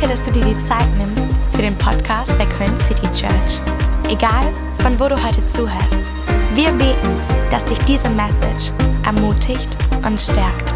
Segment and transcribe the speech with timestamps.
[0.00, 3.60] Danke, dass du dir die Zeit nimmst für den Podcast der Köln City Church.
[4.08, 6.02] Egal, von wo du heute zuhörst,
[6.54, 7.20] wir beten,
[7.50, 8.72] dass dich diese Message
[9.04, 9.68] ermutigt
[10.02, 10.72] und stärkt.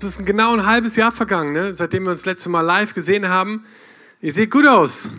[0.00, 1.72] Es ist genau ein halbes Jahr vergangen, ne?
[1.72, 3.64] seitdem wir uns das letzte Mal live gesehen haben.
[4.20, 5.10] Ihr seht gut aus.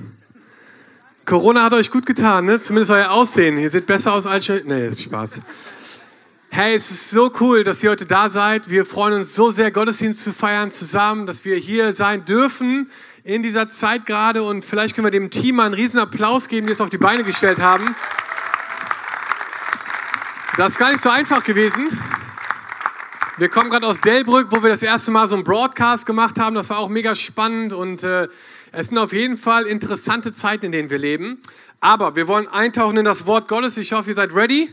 [1.24, 2.60] Corona hat euch gut getan, ne?
[2.60, 3.58] zumindest euer Aussehen.
[3.58, 4.52] Ihr seht besser aus als...
[4.66, 5.42] Nee, Spaß.
[6.58, 8.70] Hey, es ist so cool, dass ihr heute da seid.
[8.70, 12.90] Wir freuen uns so sehr, Gottesdienst zu feiern zusammen, dass wir hier sein dürfen
[13.26, 14.42] in dieser Zeit gerade.
[14.42, 16.98] Und vielleicht können wir dem Team mal einen riesen Applaus geben, die es auf die
[16.98, 17.94] Beine gestellt haben.
[20.56, 21.90] Das ist gar nicht so einfach gewesen.
[23.36, 26.56] Wir kommen gerade aus Delbrück, wo wir das erste Mal so einen Broadcast gemacht haben.
[26.56, 28.30] Das war auch mega spannend und äh,
[28.72, 31.42] es sind auf jeden Fall interessante Zeiten, in denen wir leben.
[31.82, 33.76] Aber wir wollen eintauchen in das Wort Gottes.
[33.76, 34.70] Ich hoffe, ihr seid ready.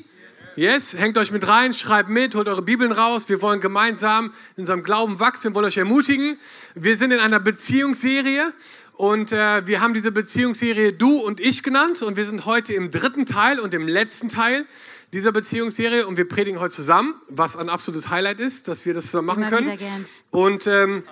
[0.54, 3.28] Yes, hängt euch mit rein, schreibt mit, holt eure Bibeln raus.
[3.30, 6.36] Wir wollen gemeinsam in unserem Glauben wachsen, wir wollen euch ermutigen.
[6.74, 8.52] Wir sind in einer Beziehungsserie
[8.92, 12.90] und äh, wir haben diese Beziehungsserie Du und Ich genannt und wir sind heute im
[12.90, 14.66] dritten Teil und im letzten Teil
[15.14, 19.06] dieser Beziehungsserie und wir predigen heute zusammen, was ein absolutes Highlight ist, dass wir das
[19.06, 20.06] zusammen machen Immer können.
[20.30, 21.02] Und ähm,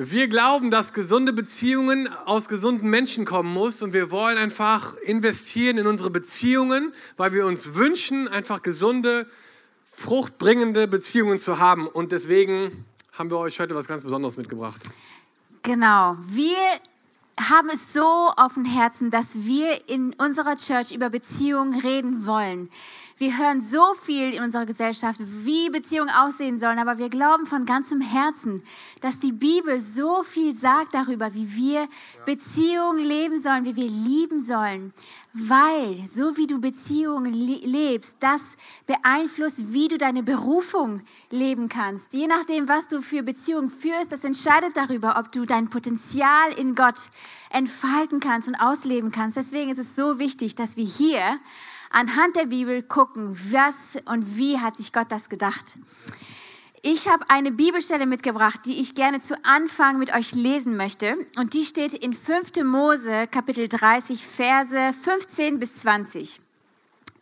[0.00, 5.76] wir glauben, dass gesunde Beziehungen aus gesunden Menschen kommen muss und wir wollen einfach investieren
[5.76, 9.26] in unsere Beziehungen, weil wir uns wünschen, einfach gesunde,
[9.92, 11.88] fruchtbringende Beziehungen zu haben.
[11.88, 14.80] Und deswegen haben wir euch heute was ganz Besonderes mitgebracht.
[15.62, 16.16] Genau.
[16.28, 16.56] Wir
[17.50, 22.70] haben es so auf dem Herzen, dass wir in unserer Church über Beziehungen reden wollen.
[23.18, 27.66] Wir hören so viel in unserer Gesellschaft, wie Beziehungen aussehen sollen, aber wir glauben von
[27.66, 28.62] ganzem Herzen,
[29.00, 31.88] dass die Bibel so viel sagt darüber, wie wir
[32.26, 34.92] Beziehungen leben sollen, wie wir lieben sollen.
[35.32, 38.40] Weil, so wie du Beziehungen le lebst, das
[38.86, 42.14] beeinflusst, wie du deine Berufung leben kannst.
[42.14, 46.76] Je nachdem, was du für Beziehungen führst, das entscheidet darüber, ob du dein Potenzial in
[46.76, 47.10] Gott
[47.50, 49.36] entfalten kannst und ausleben kannst.
[49.36, 51.40] Deswegen ist es so wichtig, dass wir hier
[51.90, 55.76] anhand der Bibel gucken, was und wie hat sich Gott das gedacht.
[56.82, 61.16] Ich habe eine Bibelstelle mitgebracht, die ich gerne zu Anfang mit euch lesen möchte.
[61.36, 62.62] Und die steht in 5.
[62.64, 66.40] Mose, Kapitel 30, Verse 15 bis 20.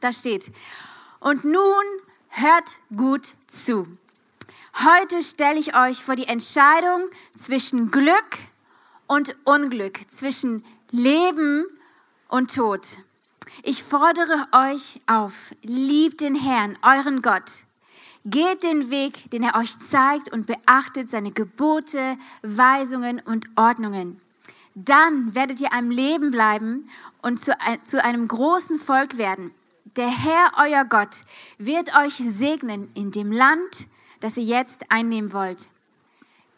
[0.01, 0.53] Da steht,
[1.21, 1.85] und nun
[2.29, 3.89] hört gut zu.
[4.85, 8.39] Heute stelle ich euch vor die Entscheidung zwischen Glück
[9.07, 11.65] und Unglück, zwischen Leben
[12.29, 12.99] und Tod.
[13.63, 17.63] Ich fordere euch auf, liebt den Herrn, euren Gott.
[18.25, 24.21] Geht den Weg, den er euch zeigt und beachtet seine Gebote, Weisungen und Ordnungen.
[24.75, 26.89] Dann werdet ihr am Leben bleiben
[27.23, 27.53] und zu,
[27.85, 29.53] zu einem großen Volk werden.
[29.97, 31.25] Der Herr, euer Gott,
[31.59, 33.87] wird euch segnen in dem Land,
[34.21, 35.69] das ihr jetzt einnehmen wollt.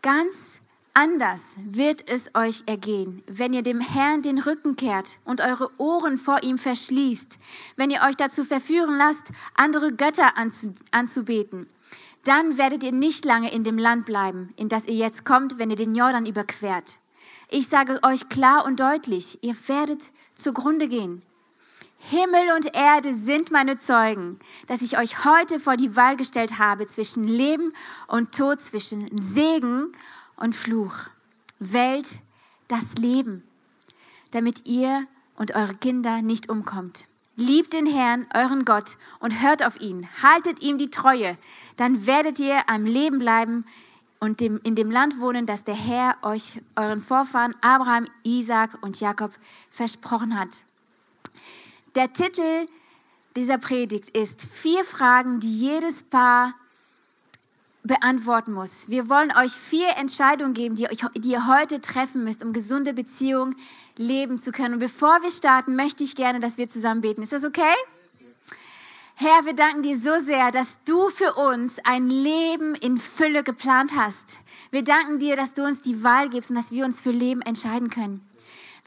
[0.02, 0.58] Ganz
[0.98, 6.18] anders wird es euch ergehen, wenn ihr dem Herrn den Rücken kehrt und eure Ohren
[6.18, 7.38] vor ihm verschließt,
[7.76, 11.68] wenn ihr euch dazu verführen lasst, andere Götter anzu anzubeten.
[12.24, 15.70] Dann werdet ihr nicht lange in dem Land bleiben, in das ihr jetzt kommt, wenn
[15.70, 16.98] ihr den Jordan überquert.
[17.48, 21.22] Ich sage euch klar und deutlich, ihr werdet zugrunde gehen.
[22.10, 26.86] Himmel und Erde sind meine Zeugen, dass ich euch heute vor die Wahl gestellt habe
[26.86, 27.72] zwischen Leben
[28.08, 29.96] und Tod, zwischen Segen und
[30.54, 30.94] Fluch.
[31.58, 32.20] Wählt
[32.68, 33.42] das Leben,
[34.30, 35.06] damit ihr
[35.36, 37.06] und eure Kinder nicht umkommt.
[37.36, 40.08] Liebt den Herrn, euren Gott, und hört auf ihn.
[40.22, 41.36] Haltet ihm die Treue.
[41.76, 43.64] Dann werdet ihr am Leben bleiben
[44.20, 49.32] und in dem Land wohnen, das der Herr euch, euren Vorfahren Abraham, Isaac und Jakob
[49.70, 50.64] versprochen hat.
[51.94, 52.66] Der Titel
[53.36, 56.54] dieser Predigt ist Vier Fragen, die jedes Paar
[57.88, 58.88] beantworten muss.
[58.88, 62.94] Wir wollen euch vier Entscheidungen geben, die, euch, die ihr heute treffen müsst, um gesunde
[62.94, 63.56] Beziehungen
[63.96, 64.74] leben zu können.
[64.74, 67.22] Und bevor wir starten, möchte ich gerne, dass wir zusammen beten.
[67.22, 67.74] Ist das okay?
[69.16, 73.94] Herr, wir danken dir so sehr, dass du für uns ein Leben in Fülle geplant
[73.96, 74.38] hast.
[74.70, 77.42] Wir danken dir, dass du uns die Wahl gibst und dass wir uns für Leben
[77.42, 78.27] entscheiden können.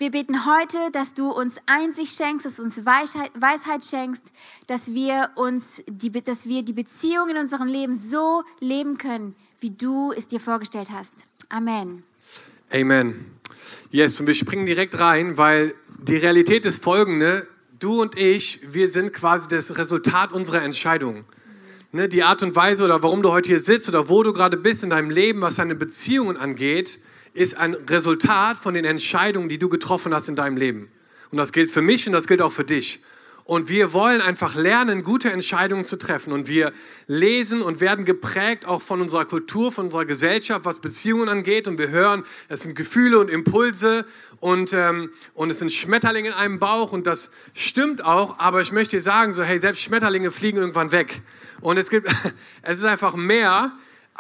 [0.02, 4.24] Wir beten heute, dass du uns Einsicht schenkst, dass du uns Weisheit, Weisheit schenkst,
[4.66, 9.70] dass wir uns die, dass wir die Beziehung in unserem Leben so leben können, wie
[9.70, 11.26] du es dir vorgestellt hast.
[11.50, 12.02] Amen.
[12.74, 13.26] Amen.
[13.92, 17.46] Yes, und wir springen direkt rein, weil die Realität ist folgende.
[17.78, 21.26] Du und ich, wir sind quasi das Resultat unserer Entscheidungen.
[21.92, 24.58] Ne, die Art und Weise oder warum du heute hier sitzt oder wo du gerade
[24.58, 27.00] bist in deinem Leben, was deine Beziehungen angeht,
[27.34, 30.92] ist ein Resultat von den Entscheidungen, die du getroffen hast in deinem Leben.
[31.32, 33.02] Und das gilt für mich und das gilt auch für dich.
[33.44, 36.32] Und wir wollen einfach lernen, gute Entscheidungen zu treffen.
[36.32, 36.72] Und wir
[37.08, 41.68] lesen und werden geprägt auch von unserer Kultur, von unserer Gesellschaft, was Beziehungen angeht.
[41.68, 44.06] Und wir hören, es sind Gefühle und Impulse
[44.40, 46.92] und, ähm, und es sind Schmetterlinge in einem Bauch.
[46.92, 48.40] Und das stimmt auch.
[48.40, 51.22] Aber ich möchte dir sagen, so, hey, selbst Schmetterlinge fliegen irgendwann weg.
[51.62, 52.08] Und es gibt,
[52.62, 53.72] es ist einfach mehr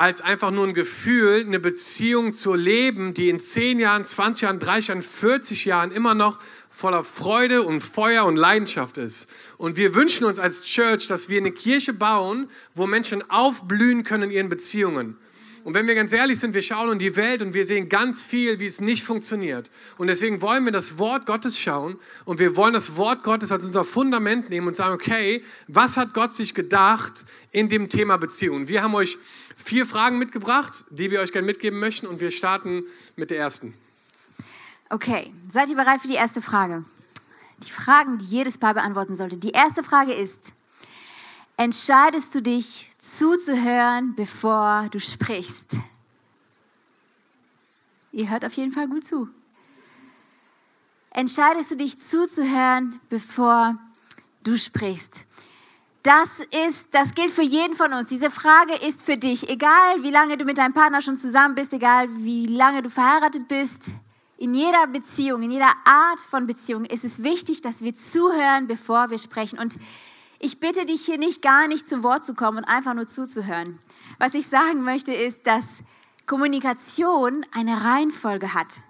[0.02, 4.60] als einfach nur ein Gefühl, eine Beziehung zu leben, die in 10 Jahren, 20 Jahren,
[4.60, 6.40] 30 Jahren, 40 Jahren immer noch
[6.72, 9.30] voller Freude und Feuer und Leidenschaft ist.
[9.60, 14.24] Und wir wünschen uns als Church, dass wir eine Kirche bauen, wo Menschen aufblühen können
[14.24, 15.18] in ihren Beziehungen.
[15.64, 18.24] Und wenn wir ganz ehrlich sind, wir schauen in die Welt und wir sehen ganz
[18.24, 19.70] viel, wie es nicht funktioniert.
[20.00, 23.66] Und deswegen wollen wir das Wort Gottes schauen und wir wollen das Wort Gottes als
[23.66, 28.68] unser Fundament nehmen und sagen, okay, was hat Gott sich gedacht in dem Thema Beziehung?
[28.68, 29.20] Wir haben euch
[29.64, 32.84] vier Fragen mitgebracht, die wir euch gerne mitgeben möchten und wir starten
[33.16, 33.74] mit der ersten.
[34.90, 36.84] Okay, seid ihr bereit für die erste Frage?
[37.64, 39.38] Die Fragen, die jedes Paar beantworten sollte.
[39.38, 40.54] Die erste Frage ist,
[41.58, 45.78] entscheidest du dich zuzuhören, bevor du sprichst?
[48.12, 49.30] Ihr hört auf jeden Fall gut zu.
[51.12, 53.78] Entscheidest du dich zuzuhören, bevor
[54.44, 55.26] du sprichst?
[56.04, 56.30] Das
[56.68, 58.08] ist, das gilt für jeden von uns.
[58.08, 59.48] Diese Frage ist für dich.
[59.50, 63.48] Egal, wie lange du mit deinem Partner schon zusammen bist, egal, wie lange du verheiratet
[63.48, 63.92] bist,
[64.38, 69.12] in jeder Beziehung, in jeder Art von Beziehung ist es wichtig, dass wir zuhören, bevor
[69.12, 69.60] wir sprechen.
[69.60, 69.78] Und
[70.40, 73.78] ich bitte dich hier nicht gar nicht zu Wort zu kommen und einfach nur zuzuhören.
[74.18, 75.84] Was ich sagen möchte ist, dass
[76.26, 78.82] Kommunikation eine Reihenfolge hat.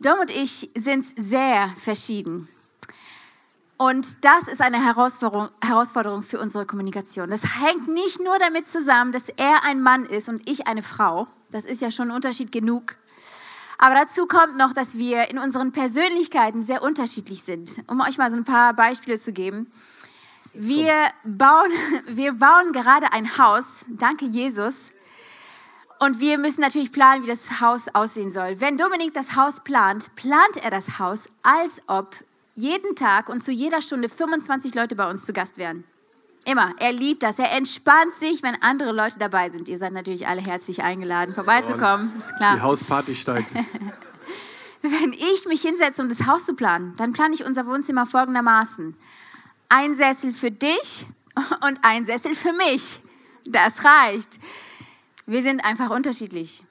[0.00, 2.48] Dom und ich sind sehr verschieden.
[3.82, 7.28] Und das ist eine Herausforderung, Herausforderung für unsere Kommunikation.
[7.30, 11.26] Das hängt nicht nur damit zusammen, dass er ein Mann ist und ich eine Frau.
[11.50, 12.94] Das ist ja schon ein Unterschied genug.
[13.78, 17.82] Aber dazu kommt noch, dass wir in unseren Persönlichkeiten sehr unterschiedlich sind.
[17.88, 19.66] Um euch mal so ein paar Beispiele zu geben.
[20.54, 20.94] Wir
[21.24, 21.68] bauen,
[22.06, 24.92] wir bauen gerade ein Haus, danke Jesus.
[25.98, 28.60] Und wir müssen natürlich planen, wie das Haus aussehen soll.
[28.60, 32.14] Wenn Dominik das Haus plant, plant er das Haus, als ob
[32.54, 35.84] jeden Tag und zu jeder Stunde 25 Leute bei uns zu Gast wären.
[36.44, 36.74] Immer.
[36.80, 37.38] Er liebt das.
[37.38, 39.68] Er entspannt sich, wenn andere Leute dabei sind.
[39.68, 42.12] Ihr seid natürlich alle herzlich eingeladen, vorbeizukommen.
[42.18, 42.56] Ist klar.
[42.56, 43.54] Die Hausparty steigt.
[44.82, 48.96] wenn ich mich hinsetze, um das Haus zu planen, dann plane ich unser Wohnzimmer folgendermaßen.
[49.68, 51.06] Ein Sessel für dich
[51.66, 53.00] und ein Sessel für mich.
[53.44, 54.40] Das reicht.
[55.26, 56.64] Wir sind einfach unterschiedlich.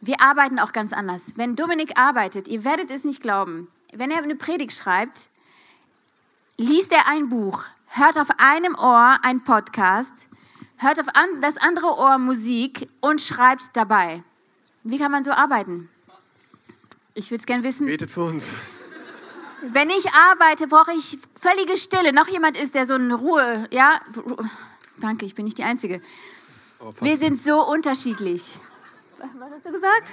[0.00, 1.32] Wir arbeiten auch ganz anders.
[1.36, 5.28] Wenn Dominik arbeitet, ihr werdet es nicht glauben, wenn er eine Predigt schreibt,
[6.56, 10.28] liest er ein Buch, hört auf einem Ohr ein Podcast,
[10.76, 11.06] hört auf
[11.40, 14.22] das andere Ohr Musik und schreibt dabei.
[14.84, 15.88] Wie kann man so arbeiten?
[17.14, 17.86] Ich würde es gerne wissen.
[17.86, 18.56] Betet für uns.
[19.62, 22.12] Wenn ich arbeite, brauche ich völlige Stille.
[22.12, 24.00] Noch jemand ist, der so eine Ruhe, ja?
[24.98, 26.00] Danke, ich bin nicht die Einzige.
[26.78, 28.58] Oh, Wir sind so unterschiedlich.
[29.18, 30.12] Was hast du gesagt?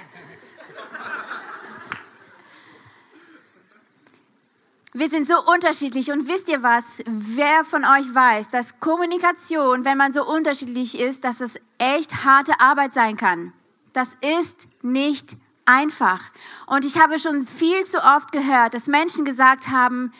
[4.98, 7.02] Wir sind so unterschiedlich und wisst ihr was?
[7.04, 12.60] Wer von euch weiß, dass Kommunikation, wenn man so unterschiedlich ist, dass es echt harte
[12.60, 13.52] Arbeit sein kann?
[13.92, 16.22] Das ist nicht einfach.
[16.66, 20.12] Und ich habe schon viel zu oft gehört, dass Menschen gesagt haben,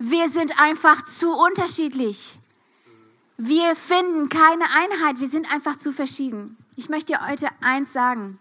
[0.00, 2.36] wir sind einfach zu unterschiedlich.
[3.36, 6.56] Wir finden keine Einheit, wir sind einfach zu verschieden.
[6.74, 8.40] Ich möchte dir heute eins sagen.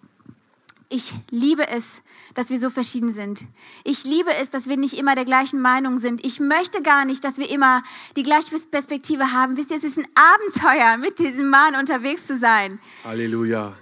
[0.89, 2.01] Ich liebe es,
[2.35, 3.42] dass wir so verschieden sind.
[3.83, 6.23] Ich liebe es, dass wir nicht immer der gleichen Meinung sind.
[6.23, 7.81] Ich möchte gar nicht, dass wir immer
[8.15, 9.57] die gleiche Perspektive haben.
[9.57, 12.80] Wisst ihr, es ist ein Abenteuer, mit diesem Mann unterwegs zu sein.
[13.04, 13.73] Halleluja.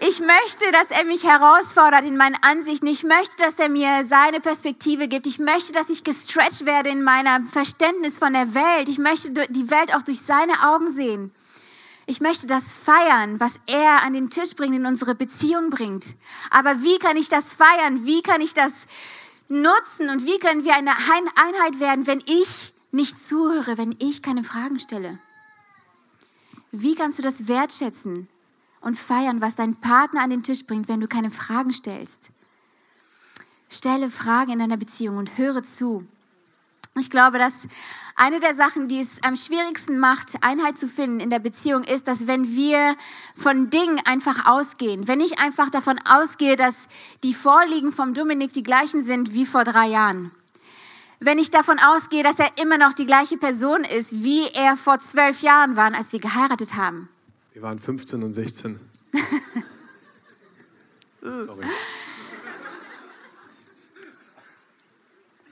[0.00, 2.86] Ich möchte, dass er mich herausfordert in meinen Ansichten.
[2.86, 5.26] Ich möchte, dass er mir seine Perspektive gibt.
[5.26, 8.88] Ich möchte, dass ich gestretched werde in meinem Verständnis von der Welt.
[8.88, 11.32] Ich möchte die Welt auch durch seine Augen sehen.
[12.08, 16.14] Ich möchte das feiern, was er an den Tisch bringt, in unsere Beziehung bringt.
[16.50, 18.04] Aber wie kann ich das feiern?
[18.04, 18.72] Wie kann ich das
[19.48, 20.08] nutzen?
[20.08, 24.78] Und wie können wir eine Einheit werden, wenn ich nicht zuhöre, wenn ich keine Fragen
[24.78, 25.18] stelle?
[26.70, 28.28] Wie kannst du das wertschätzen
[28.80, 32.30] und feiern, was dein Partner an den Tisch bringt, wenn du keine Fragen stellst?
[33.68, 36.06] Stelle Fragen in deiner Beziehung und höre zu.
[36.98, 37.52] Ich glaube, dass
[38.14, 42.08] eine der Sachen, die es am schwierigsten macht, Einheit zu finden in der Beziehung, ist,
[42.08, 42.96] dass wenn wir
[43.34, 46.88] von Dingen einfach ausgehen, wenn ich einfach davon ausgehe, dass
[47.22, 50.30] die Vorliegen vom Dominik die gleichen sind wie vor drei Jahren,
[51.20, 54.98] wenn ich davon ausgehe, dass er immer noch die gleiche Person ist, wie er vor
[54.98, 57.10] zwölf Jahren war, als wir geheiratet haben.
[57.52, 58.80] Wir waren 15 und 16.
[61.22, 61.66] Sorry.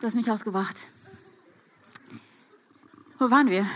[0.00, 0.86] Du hast mich ausgebracht.
[3.24, 3.66] Wo waren wir?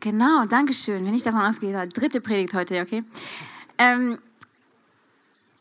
[0.00, 1.06] Genau, danke schön.
[1.06, 3.04] Wenn ich davon ausgehe, dritte Predigt heute, okay?
[3.78, 4.18] Ähm,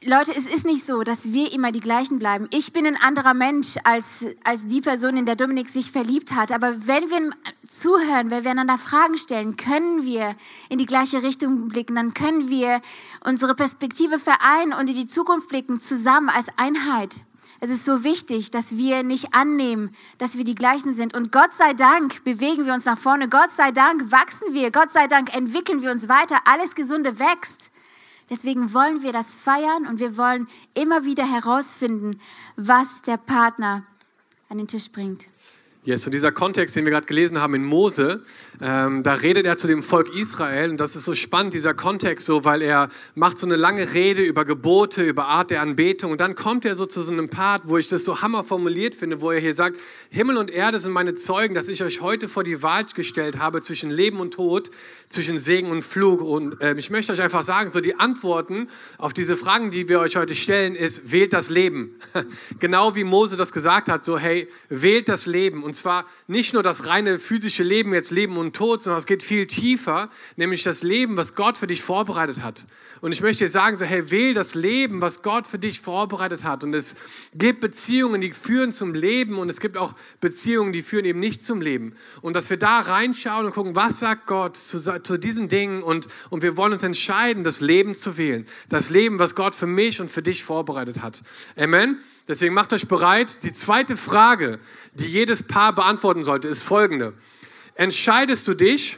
[0.04, 2.48] Leute, es ist nicht so, dass wir immer die gleichen bleiben.
[2.52, 6.52] Ich bin ein anderer Mensch als, als die Person, in der Dominik sich verliebt hat.
[6.52, 7.30] Aber wenn wir
[7.64, 10.36] zuhören, wenn wir einander Fragen stellen, können wir
[10.70, 11.94] in die gleiche Richtung blicken.
[11.94, 12.82] Dann können wir
[13.24, 17.22] unsere Perspektive vereinen und in die Zukunft blicken, zusammen als Einheit.
[17.60, 21.16] Es ist so wichtig, dass wir nicht annehmen, dass wir die gleichen sind.
[21.16, 23.30] Und Gott sei Dank bewegen wir uns nach vorne.
[23.30, 24.72] Gott sei Dank wachsen wir.
[24.72, 26.38] Gott sei Dank entwickeln wir uns weiter.
[26.46, 27.72] Alles Gesunde wächst.
[28.30, 32.20] Deswegen wollen wir das feiern und wir wollen immer wieder herausfinden,
[32.58, 33.84] was der Partner
[34.50, 35.26] an den Tisch bringt.
[35.88, 38.22] Yes, und dieser Kontext, den wir gerade gelesen haben in Mose,
[38.62, 42.26] ähm, da redet er zu dem Volk Israel und das ist so spannend, dieser Kontext
[42.26, 46.20] so, weil er macht so eine lange Rede über Gebote, über Art der Anbetung und
[46.20, 49.22] dann kommt er so zu so einem Part, wo ich das so hammer formuliert finde,
[49.22, 49.78] wo er hier sagt,
[50.10, 53.62] Himmel und Erde sind meine Zeugen, dass ich euch heute vor die Wahl gestellt habe
[53.62, 54.70] zwischen Leben und Tod,
[55.10, 56.22] zwischen Segen und Flug.
[56.22, 60.00] Und äh, ich möchte euch einfach sagen, so die Antworten auf diese Fragen, die wir
[60.00, 61.96] euch heute stellen, ist, wählt das Leben.
[62.60, 65.64] genau wie Mose das gesagt hat, so hey, wählt das Leben.
[65.64, 69.24] Und zwar nicht nur das reine physische Leben, jetzt Leben und Tod, sondern es geht
[69.24, 72.66] viel tiefer, nämlich das Leben, was Gott für dich vorbereitet hat.
[73.02, 76.44] Und ich möchte dir sagen, so, hey, wähl das Leben, was Gott für dich vorbereitet
[76.44, 76.64] hat.
[76.64, 76.96] Und es
[77.34, 81.44] gibt Beziehungen, die führen zum Leben und es gibt auch Beziehungen, die führen eben nicht
[81.44, 81.96] zum Leben.
[82.22, 86.08] Und dass wir da reinschauen und gucken, was sagt Gott zu, zu diesen Dingen und,
[86.30, 88.46] und wir wollen uns entscheiden, das Leben zu wählen.
[88.70, 91.24] Das Leben, was Gott für mich und für dich vorbereitet hat.
[91.56, 92.00] Amen.
[92.28, 93.44] Deswegen macht euch bereit.
[93.44, 94.60] Die zweite Frage,
[94.96, 97.14] die jedes Paar beantworten sollte, ist folgende.
[97.76, 98.98] Entscheidest du dich,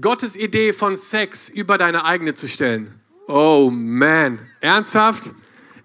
[0.00, 2.94] Gottes Idee von Sex über deine eigene zu stellen.
[3.28, 5.30] Oh man, ernsthaft?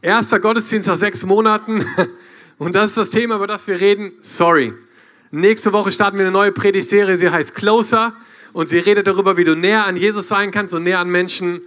[0.02, 1.86] Erster Gottesdienst nach sechs Monaten
[2.58, 4.14] und das ist das Thema, über das wir reden.
[4.22, 4.74] Sorry.
[5.32, 8.14] Nächste Woche starten wir eine neue Predigtserie, sie heißt Closer
[8.54, 11.60] und sie redet darüber, wie du näher an Jesus sein kannst und näher an Menschen.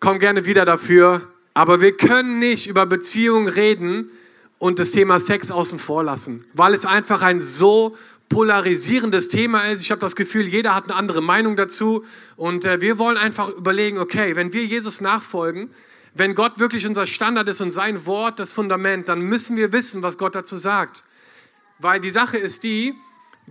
[0.00, 1.20] Komm gerne wieder dafür.
[1.52, 4.10] Aber wir können nicht über Beziehungen reden
[4.58, 7.96] und das Thema Sex außen vor lassen, weil es einfach ein so
[8.28, 9.80] polarisierendes Thema ist.
[9.80, 12.04] Ich habe das Gefühl, jeder hat eine andere Meinung dazu.
[12.36, 15.70] Und äh, wir wollen einfach überlegen, okay, wenn wir Jesus nachfolgen,
[16.14, 20.02] wenn Gott wirklich unser Standard ist und sein Wort das Fundament, dann müssen wir wissen,
[20.02, 21.04] was Gott dazu sagt.
[21.78, 22.94] Weil die Sache ist die,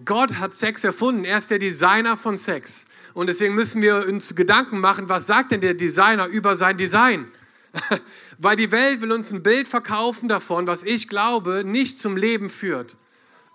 [0.05, 1.25] Gott hat Sex erfunden.
[1.25, 2.88] Er ist der Designer von Sex.
[3.13, 7.31] Und deswegen müssen wir uns Gedanken machen, was sagt denn der Designer über sein Design?
[8.38, 12.50] Weil die Welt will uns ein Bild verkaufen davon, was ich glaube, nicht zum Leben
[12.50, 12.96] führt.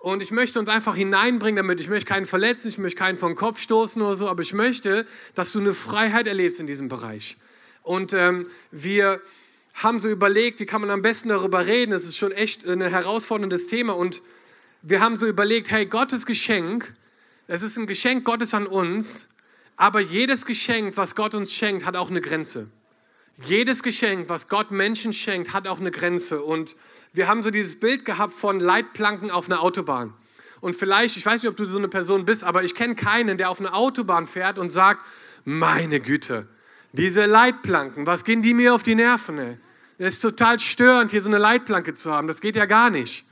[0.03, 1.79] Und ich möchte uns einfach hineinbringen damit.
[1.79, 5.07] Ich möchte keinen verletzen, ich möchte keinen vom Kopf stoßen oder so, aber ich möchte,
[5.33, 7.37] dass du eine Freiheit erlebst in diesem Bereich.
[7.83, 9.21] Und ähm, wir
[9.75, 11.91] haben so überlegt, wie kann man am besten darüber reden.
[11.91, 13.93] Das ist schon echt ein herausforderndes Thema.
[13.93, 14.21] Und
[14.81, 16.93] wir haben so überlegt, hey, Gottes Geschenk,
[17.47, 19.29] es ist ein Geschenk Gottes an uns,
[19.77, 22.69] aber jedes Geschenk, was Gott uns schenkt, hat auch eine Grenze.
[23.41, 26.43] Jedes Geschenk, was Gott Menschen schenkt, hat auch eine Grenze.
[26.43, 26.75] Und
[27.13, 30.13] wir haben so dieses Bild gehabt von Leitplanken auf einer Autobahn.
[30.61, 33.37] Und vielleicht, ich weiß nicht, ob du so eine Person bist, aber ich kenne keinen,
[33.37, 35.01] der auf eine Autobahn fährt und sagt,
[35.45, 36.47] meine Güte,
[36.93, 39.39] diese Leitplanken, was gehen die mir auf die Nerven?
[39.39, 39.57] Ey?
[39.97, 42.27] Das ist total störend, hier so eine Leitplanke zu haben.
[42.27, 43.25] Das geht ja gar nicht.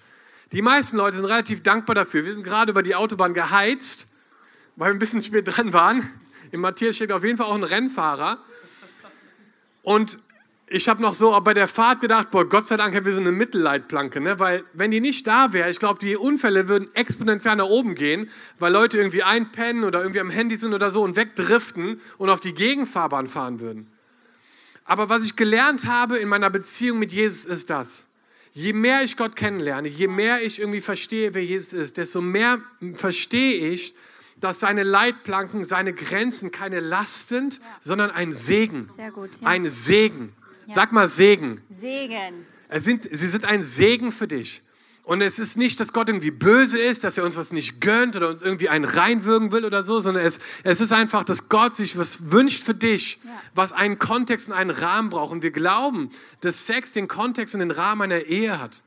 [0.51, 2.25] Die meisten Leute sind relativ dankbar dafür.
[2.25, 4.07] Wir sind gerade über die Autobahn geheizt,
[4.75, 6.07] weil wir ein bisschen spät dran waren.
[6.51, 8.43] Im Matthias steht auf jeden Fall auch ein Rennfahrer.
[9.81, 10.19] Und
[10.73, 13.19] ich habe noch so bei der Fahrt gedacht, boah, Gott sei Dank haben wir so
[13.19, 14.39] eine Mittelleitplanke, ne?
[14.39, 18.29] weil wenn die nicht da wäre, ich glaube, die Unfälle würden exponentiell nach oben gehen,
[18.57, 22.39] weil Leute irgendwie einpennen oder irgendwie am Handy sind oder so und wegdriften und auf
[22.39, 23.91] die Gegenfahrbahn fahren würden.
[24.85, 28.07] Aber was ich gelernt habe in meiner Beziehung mit Jesus ist das.
[28.53, 32.59] Je mehr ich Gott kennenlerne, je mehr ich irgendwie verstehe, wer Jesus ist, desto mehr
[32.95, 33.93] verstehe ich,
[34.41, 37.63] dass seine Leitplanken, seine Grenzen keine Last sind, ja.
[37.79, 38.87] sondern ein Segen.
[38.87, 39.41] Sehr gut.
[39.41, 39.47] Ja.
[39.47, 40.33] Ein Segen.
[40.67, 41.61] Sag mal Segen.
[41.69, 42.45] Segen.
[42.69, 44.61] Es sind, sie sind ein Segen für dich.
[45.03, 48.15] Und es ist nicht, dass Gott irgendwie böse ist, dass er uns was nicht gönnt
[48.15, 51.75] oder uns irgendwie einen reinwürgen will oder so, sondern es, es ist einfach, dass Gott
[51.75, 53.31] sich was wünscht für dich, ja.
[53.55, 55.31] was einen Kontext und einen Rahmen braucht.
[55.31, 58.83] Und wir glauben, dass Sex den Kontext und den Rahmen einer Ehe hat.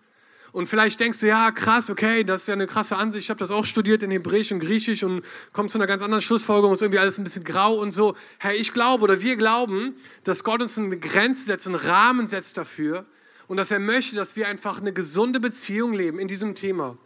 [0.55, 3.25] Und vielleicht denkst du, ja, krass, okay, das ist ja eine krasse Ansicht.
[3.25, 6.23] Ich habe das auch studiert in Hebräisch und Griechisch und kommst zu einer ganz anderen
[6.23, 8.15] Schlussfolgerung, ist irgendwie alles ein bisschen grau und so.
[8.39, 12.57] Hey, ich glaube oder wir glauben, dass Gott uns eine Grenze setzt, einen Rahmen setzt
[12.57, 13.05] dafür
[13.49, 16.99] und dass er möchte, dass wir einfach eine gesunde Beziehung leben in diesem Thema.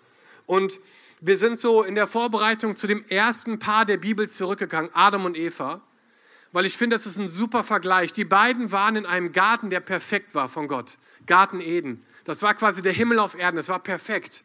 [0.44, 0.78] Und
[1.22, 5.38] wir sind so in der Vorbereitung zu dem ersten Paar der Bibel zurückgegangen, Adam und
[5.38, 5.80] Eva,
[6.52, 8.12] weil ich finde, das ist ein super Vergleich.
[8.12, 12.04] Die beiden waren in einem Garten, der perfekt war von Gott, Garten Eden.
[12.28, 14.44] Das war quasi der Himmel auf Erden, das war perfekt.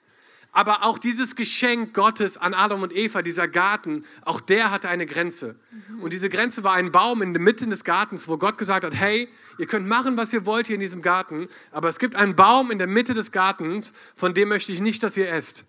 [0.53, 5.05] Aber auch dieses Geschenk Gottes an Adam und Eva, dieser Garten, auch der hatte eine
[5.05, 5.59] Grenze.
[5.99, 8.93] Und diese Grenze war ein Baum in der Mitte des Gartens, wo Gott gesagt hat,
[8.93, 12.37] hey, ihr könnt machen, was ihr wollt hier in diesem Garten, aber es gibt einen
[12.37, 15.65] Baum in der Mitte des Gartens, von dem möchte ich nicht, dass ihr esst.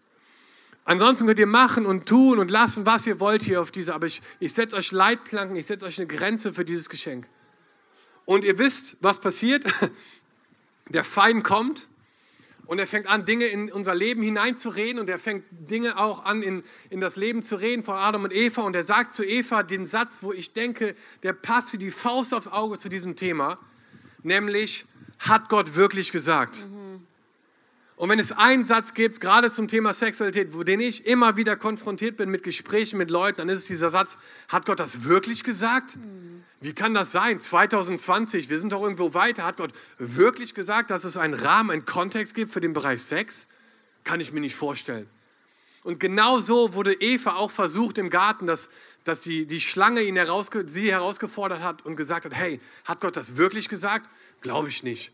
[0.84, 4.06] Ansonsten könnt ihr machen und tun und lassen, was ihr wollt hier auf dieser, aber
[4.06, 7.26] ich, ich setze euch Leitplanken, ich setze euch eine Grenze für dieses Geschenk.
[8.24, 9.64] Und ihr wisst, was passiert.
[10.90, 11.88] Der Feind kommt
[12.66, 16.42] und er fängt an, Dinge in unser Leben hineinzureden und er fängt Dinge auch an,
[16.42, 18.62] in, in das Leben zu reden von Adam und Eva.
[18.62, 22.32] Und er sagt zu Eva den Satz, wo ich denke, der passt wie die Faust
[22.32, 23.58] aufs Auge zu diesem Thema,
[24.22, 24.86] nämlich,
[25.18, 26.66] hat Gott wirklich gesagt?
[26.66, 27.06] Mhm.
[27.96, 31.56] Und wenn es einen Satz gibt, gerade zum Thema Sexualität, wo den ich immer wieder
[31.56, 34.18] konfrontiert bin mit Gesprächen mit Leuten, dann ist es dieser Satz,
[34.48, 35.96] hat Gott das wirklich gesagt?
[35.96, 36.33] Mhm.
[36.60, 37.40] Wie kann das sein?
[37.40, 39.44] 2020, wir sind doch irgendwo weiter.
[39.44, 43.48] Hat Gott wirklich gesagt, dass es einen Rahmen, einen Kontext gibt für den Bereich Sex?
[44.04, 45.08] Kann ich mir nicht vorstellen.
[45.82, 48.70] Und genau so wurde Eva auch versucht im Garten, dass,
[49.04, 53.16] dass die, die Schlange ihn herausge sie herausgefordert hat und gesagt hat, hey, hat Gott
[53.16, 54.08] das wirklich gesagt?
[54.40, 55.12] Glaube ich nicht.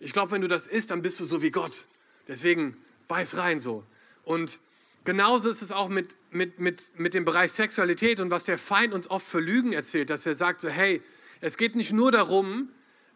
[0.00, 1.86] Ich glaube, wenn du das isst, dann bist du so wie Gott.
[2.26, 2.76] Deswegen
[3.06, 3.84] beiß rein so.
[4.24, 4.58] Und
[5.04, 8.92] Genauso ist es auch mit, mit, mit, mit dem Bereich Sexualität und was der Feind
[8.92, 11.02] uns oft für Lügen erzählt, dass er sagt so, hey,
[11.40, 12.68] es geht nicht nur darum,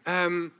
[0.05, 0.51] ähm,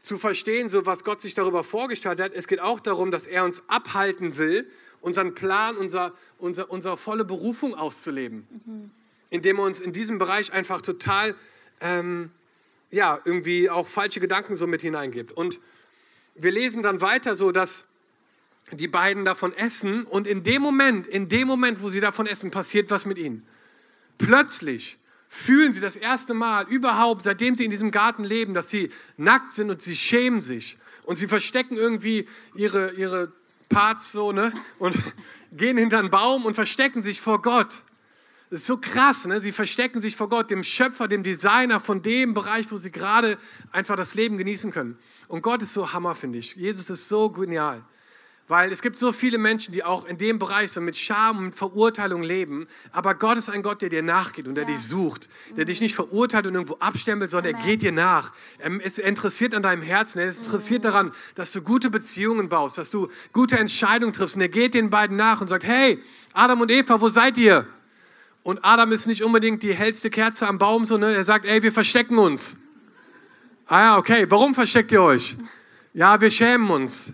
[0.00, 3.44] zu verstehen, so was Gott sich darüber vorgestellt hat, es geht auch darum, dass er
[3.44, 4.68] uns abhalten will,
[5.00, 8.46] unseren Plan, unser, unser, unsere volle Berufung auszuleben.
[8.66, 8.90] Mhm.
[9.30, 11.34] Indem er uns in diesem Bereich einfach total,
[11.80, 12.30] ähm,
[12.90, 15.32] ja, irgendwie auch falsche Gedanken so mit hineingibt.
[15.32, 15.60] Und
[16.34, 17.86] wir lesen dann weiter so, dass
[18.72, 22.50] die beiden davon essen und in dem Moment, in dem Moment, wo sie davon essen,
[22.50, 23.46] passiert was mit ihnen.
[24.18, 24.98] Plötzlich
[25.28, 29.52] fühlen sie das erste Mal überhaupt, seitdem sie in diesem Garten leben, dass sie nackt
[29.52, 33.32] sind und sie schämen sich und sie verstecken irgendwie ihre, ihre
[33.68, 34.52] Parts so, ne?
[34.78, 34.96] Und
[35.52, 37.82] gehen hinter einen Baum und verstecken sich vor Gott.
[38.50, 39.40] Das ist so krass, ne?
[39.40, 43.38] Sie verstecken sich vor Gott, dem Schöpfer, dem Designer von dem Bereich, wo sie gerade
[43.70, 44.98] einfach das Leben genießen können.
[45.28, 46.56] Und Gott ist so Hammer, finde ich.
[46.56, 47.82] Jesus ist so genial.
[48.48, 51.54] Weil es gibt so viele Menschen, die auch in dem Bereich so mit Scham und
[51.54, 52.66] Verurteilung leben.
[52.90, 54.70] Aber Gott ist ein Gott, der dir nachgeht und der ja.
[54.70, 55.28] dich sucht.
[55.56, 55.68] Der mhm.
[55.68, 57.64] dich nicht verurteilt und irgendwo abstempelt, sondern Amen.
[57.64, 58.32] er geht dir nach.
[58.58, 60.18] Er ist interessiert an deinem Herzen.
[60.18, 60.88] Er ist interessiert mhm.
[60.88, 64.34] daran, dass du gute Beziehungen baust, dass du gute Entscheidungen triffst.
[64.34, 66.02] Und er geht den beiden nach und sagt, hey,
[66.34, 67.66] Adam und Eva, wo seid ihr?
[68.42, 71.72] Und Adam ist nicht unbedingt die hellste Kerze am Baum, sondern er sagt, ey, wir
[71.72, 72.56] verstecken uns.
[73.66, 74.26] Ah ja, okay.
[74.28, 75.36] Warum versteckt ihr euch?
[75.94, 77.12] Ja, wir schämen uns.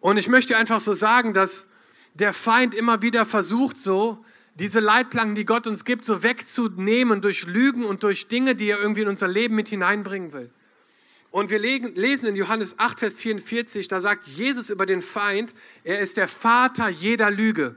[0.00, 1.66] Und ich möchte einfach so sagen, dass
[2.14, 7.46] der Feind immer wieder versucht, so diese Leitplanken, die Gott uns gibt, so wegzunehmen durch
[7.46, 10.50] Lügen und durch Dinge, die er irgendwie in unser Leben mit hineinbringen will.
[11.30, 16.00] Und wir lesen in Johannes 8, Vers 44, da sagt Jesus über den Feind, er
[16.00, 17.76] ist der Vater jeder Lüge.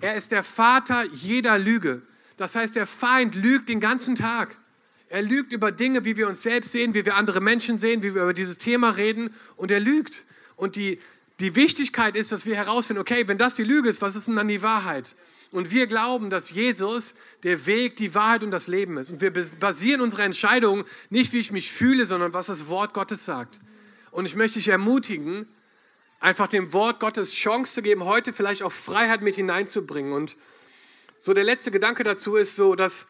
[0.00, 2.02] Er ist der Vater jeder Lüge.
[2.36, 4.56] Das heißt, der Feind lügt den ganzen Tag.
[5.08, 8.14] Er lügt über Dinge, wie wir uns selbst sehen, wie wir andere Menschen sehen, wie
[8.14, 9.30] wir über dieses Thema reden.
[9.56, 10.24] Und er lügt.
[10.56, 11.00] Und die,
[11.40, 14.36] die Wichtigkeit ist, dass wir herausfinden, okay, wenn das die Lüge ist, was ist denn
[14.36, 15.14] dann die Wahrheit?
[15.50, 19.10] Und wir glauben, dass Jesus der Weg, die Wahrheit und das Leben ist.
[19.10, 23.24] Und wir basieren unsere Entscheidungen nicht, wie ich mich fühle, sondern was das Wort Gottes
[23.24, 23.60] sagt.
[24.10, 25.48] Und ich möchte dich ermutigen,
[26.20, 30.12] einfach dem Wort Gottes Chance zu geben, heute vielleicht auch Freiheit mit hineinzubringen.
[30.12, 30.36] Und
[31.16, 33.08] so der letzte Gedanke dazu ist so, dass,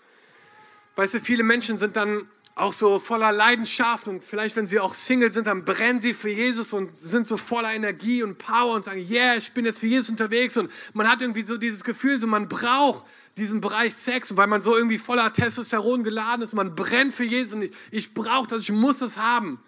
[0.97, 4.94] weißt du, viele Menschen sind dann auch so voller Leidenschaft und vielleicht, wenn sie auch
[4.94, 8.85] Single sind, dann brennen sie für Jesus und sind so voller Energie und Power und
[8.85, 12.18] sagen, yeah, ich bin jetzt für Jesus unterwegs und man hat irgendwie so dieses Gefühl,
[12.21, 13.05] so man braucht
[13.37, 17.55] diesen Bereich Sex, weil man so irgendwie voller Testosteron geladen ist, man brennt für Jesus
[17.55, 19.61] und ich, ich brauche das, ich muss das haben.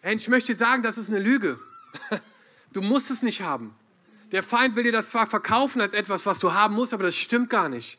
[0.00, 1.58] Hey, ich möchte dir sagen, das ist eine Lüge.
[2.72, 3.72] Du musst es nicht haben.
[4.32, 7.14] Der Feind will dir das zwar verkaufen als etwas, was du haben musst, aber das
[7.14, 7.98] stimmt gar nicht.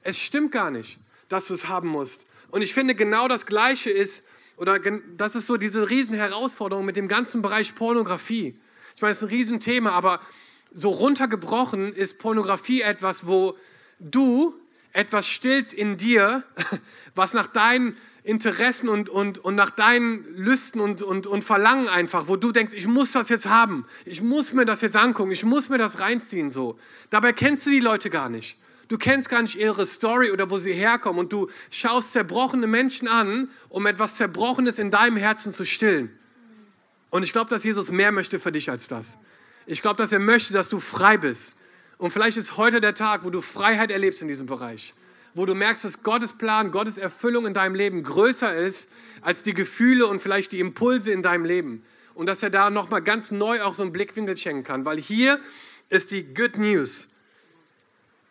[0.00, 2.27] Es stimmt gar nicht, dass du es haben musst.
[2.50, 4.78] Und ich finde, genau das Gleiche ist, oder
[5.16, 8.58] das ist so diese Riesenherausforderung mit dem ganzen Bereich Pornografie.
[8.96, 10.20] Ich meine, es ist ein Riesenthema, aber
[10.70, 13.56] so runtergebrochen ist Pornografie etwas, wo
[14.00, 14.54] du
[14.92, 16.42] etwas stillst in dir,
[17.14, 22.28] was nach deinen Interessen und, und, und nach deinen Lüsten und, und, und Verlangen einfach,
[22.28, 25.44] wo du denkst, ich muss das jetzt haben, ich muss mir das jetzt angucken, ich
[25.44, 26.78] muss mir das reinziehen so.
[27.10, 28.57] Dabei kennst du die Leute gar nicht.
[28.88, 33.06] Du kennst gar nicht ihre Story oder wo sie herkommen und du schaust zerbrochene Menschen
[33.06, 36.10] an, um etwas Zerbrochenes in deinem Herzen zu stillen.
[37.10, 39.18] Und ich glaube, dass Jesus mehr möchte für dich als das.
[39.66, 41.56] Ich glaube, dass er möchte, dass du frei bist.
[41.98, 44.94] Und vielleicht ist heute der Tag, wo du Freiheit erlebst in diesem Bereich.
[45.34, 49.52] Wo du merkst, dass Gottes Plan, Gottes Erfüllung in deinem Leben größer ist als die
[49.52, 51.82] Gefühle und vielleicht die Impulse in deinem Leben.
[52.18, 54.84] und dass er da nochmal ganz neu auch so einen Blickwinkel schenken kann.
[54.84, 55.38] Weil hier
[55.88, 57.10] ist die Good News.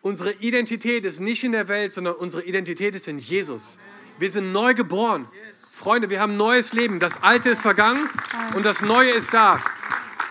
[0.00, 3.78] Unsere Identität ist nicht in der Welt, sondern unsere Identität ist in Jesus.
[4.18, 5.28] Wir sind neu geboren.
[5.74, 7.00] Freunde, wir haben neues Leben.
[7.00, 8.08] Das Alte ist vergangen
[8.54, 9.62] und das Neue ist da.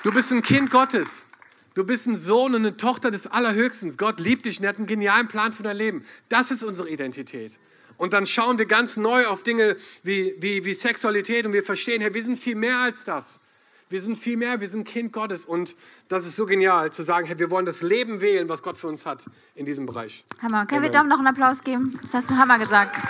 [0.03, 1.25] Du bist ein Kind Gottes.
[1.73, 3.95] Du bist ein Sohn und eine Tochter des Allerhöchsten.
[3.97, 6.03] Gott liebt dich und er hat einen genialen Plan für dein Leben.
[6.27, 7.59] Das ist unsere Identität.
[7.97, 12.01] Und dann schauen wir ganz neu auf Dinge wie, wie, wie Sexualität und wir verstehen,
[12.01, 13.41] Herr, wir sind viel mehr als das.
[13.89, 15.73] Wir sind viel mehr, wir sind Kind Gottes und
[16.09, 18.87] das ist so genial zu sagen, hey, wir wollen das Leben wählen, was Gott für
[18.87, 20.25] uns hat in diesem Bereich.
[20.41, 20.65] Hammer.
[20.65, 21.97] Können wir Dom noch einen Applaus geben?
[22.01, 23.01] Das hast du Hammer gesagt.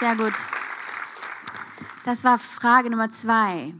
[0.00, 0.32] Sehr gut.
[2.04, 3.72] Das war Frage Nummer zwei.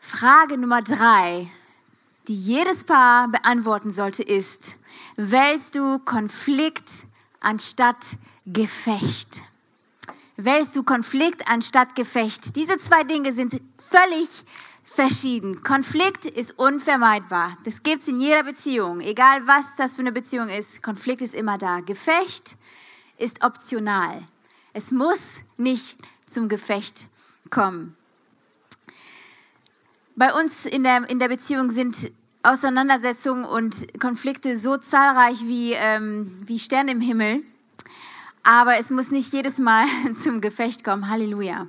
[0.00, 1.46] Frage Nummer drei,
[2.26, 4.78] die jedes Paar beantworten sollte, ist,
[5.16, 7.04] wählst du Konflikt
[7.38, 9.42] anstatt Gefecht?
[10.36, 12.56] Wählst du Konflikt anstatt Gefecht?
[12.56, 14.44] Diese zwei Dinge sind völlig
[14.88, 15.62] verschieden.
[15.62, 17.52] Konflikt ist unvermeidbar.
[17.64, 19.00] Das gibt es in jeder Beziehung.
[19.00, 21.80] Egal was das für eine Beziehung ist, Konflikt ist immer da.
[21.80, 22.56] Gefecht
[23.18, 24.22] ist optional.
[24.72, 27.08] Es muss nicht zum Gefecht
[27.50, 27.96] kommen.
[30.16, 32.10] Bei uns in der, in der Beziehung sind
[32.42, 37.42] Auseinandersetzungen und Konflikte so zahlreich wie, ähm, wie Sterne im Himmel.
[38.48, 39.84] Aber es muss nicht jedes Mal
[40.14, 41.10] zum Gefecht kommen.
[41.10, 41.66] Halleluja.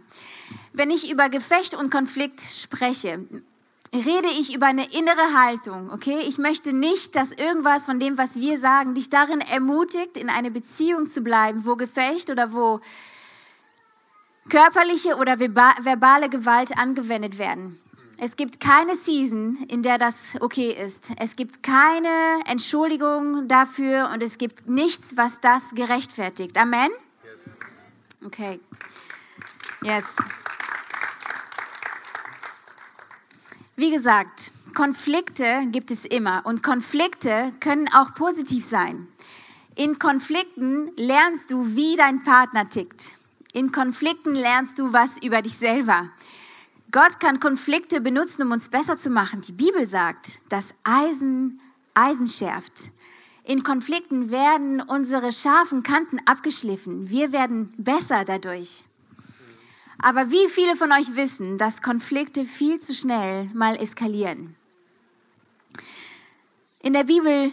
[0.72, 3.26] Wenn ich über Gefecht und Konflikt spreche,
[3.94, 6.20] rede ich über eine innere Haltung, okay?
[6.26, 10.52] Ich möchte nicht, dass irgendwas von dem, was wir sagen, dich darin ermutigt, in eine
[10.52, 12.80] Beziehung zu bleiben, wo Gefecht oder wo
[14.48, 17.78] körperliche oder verbale Gewalt angewendet werden.
[18.22, 21.12] Es gibt keine Season, in der das okay ist.
[21.18, 22.10] Es gibt keine
[22.48, 26.58] Entschuldigung dafür und es gibt nichts, was das gerechtfertigt.
[26.58, 26.90] Amen?
[28.26, 28.60] Okay.
[29.82, 30.04] Yes.
[33.78, 39.08] Wie gesagt, Konflikte gibt es immer und Konflikte können auch positiv sein.
[39.76, 43.14] In Konflikten lernst du, wie dein Partner tickt.
[43.54, 46.10] In Konflikten lernst du was über dich selber.
[46.92, 49.42] Gott kann Konflikte benutzen, um uns besser zu machen.
[49.42, 51.62] Die Bibel sagt, dass Eisen
[51.94, 52.92] Eisen schärft.
[53.44, 57.10] In Konflikten werden unsere scharfen Kanten abgeschliffen.
[57.10, 58.86] Wir werden besser dadurch.
[60.02, 64.56] Aber wie viele von euch wissen, dass Konflikte viel zu schnell mal eskalieren?
[66.82, 67.52] In der Bibel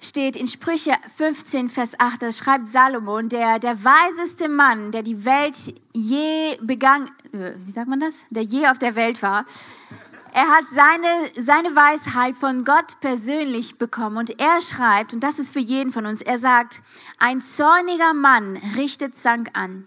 [0.00, 5.24] steht in Sprüche 15, Vers 8, das schreibt Salomon, der, der weiseste Mann, der die
[5.24, 5.58] Welt
[5.92, 8.20] je begangen, äh, wie sagt man das?
[8.30, 9.44] Der je auf der Welt war.
[10.34, 15.52] Er hat seine, seine Weisheit von Gott persönlich bekommen und er schreibt, und das ist
[15.52, 16.80] für jeden von uns, er sagt,
[17.18, 19.86] ein zorniger Mann richtet Zank an,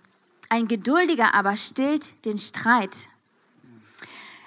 [0.50, 3.08] ein geduldiger aber stillt den Streit.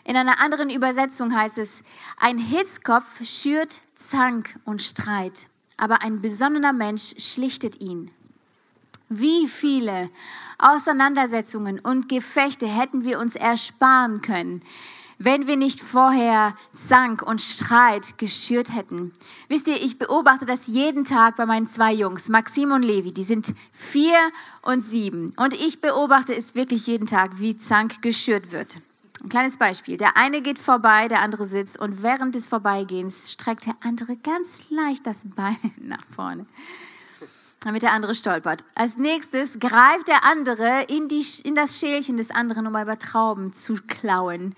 [0.04, 1.82] In einer anderen Übersetzung heißt es,
[2.20, 8.10] ein Hitzkopf schürt Zank und Streit aber ein besonnener Mensch schlichtet ihn.
[9.08, 10.10] Wie viele
[10.58, 14.62] Auseinandersetzungen und Gefechte hätten wir uns ersparen können,
[15.18, 19.12] wenn wir nicht vorher Zank und Streit geschürt hätten.
[19.48, 23.24] Wisst ihr, ich beobachte das jeden Tag bei meinen zwei Jungs, Maxim und Levi, die
[23.24, 24.16] sind vier
[24.62, 25.30] und sieben.
[25.36, 28.78] Und ich beobachte es wirklich jeden Tag, wie Zank geschürt wird.
[29.22, 29.96] Ein kleines Beispiel.
[29.96, 34.70] Der eine geht vorbei, der andere sitzt und während des Vorbeigehens streckt der andere ganz
[34.70, 36.46] leicht das Bein nach vorne,
[37.60, 38.64] damit der andere stolpert.
[38.74, 43.52] Als nächstes greift der andere in, die, in das Schälchen des anderen, um über Trauben
[43.52, 44.54] zu klauen.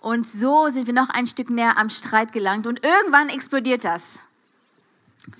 [0.00, 4.20] Und so sind wir noch ein Stück näher am Streit gelangt und irgendwann explodiert das.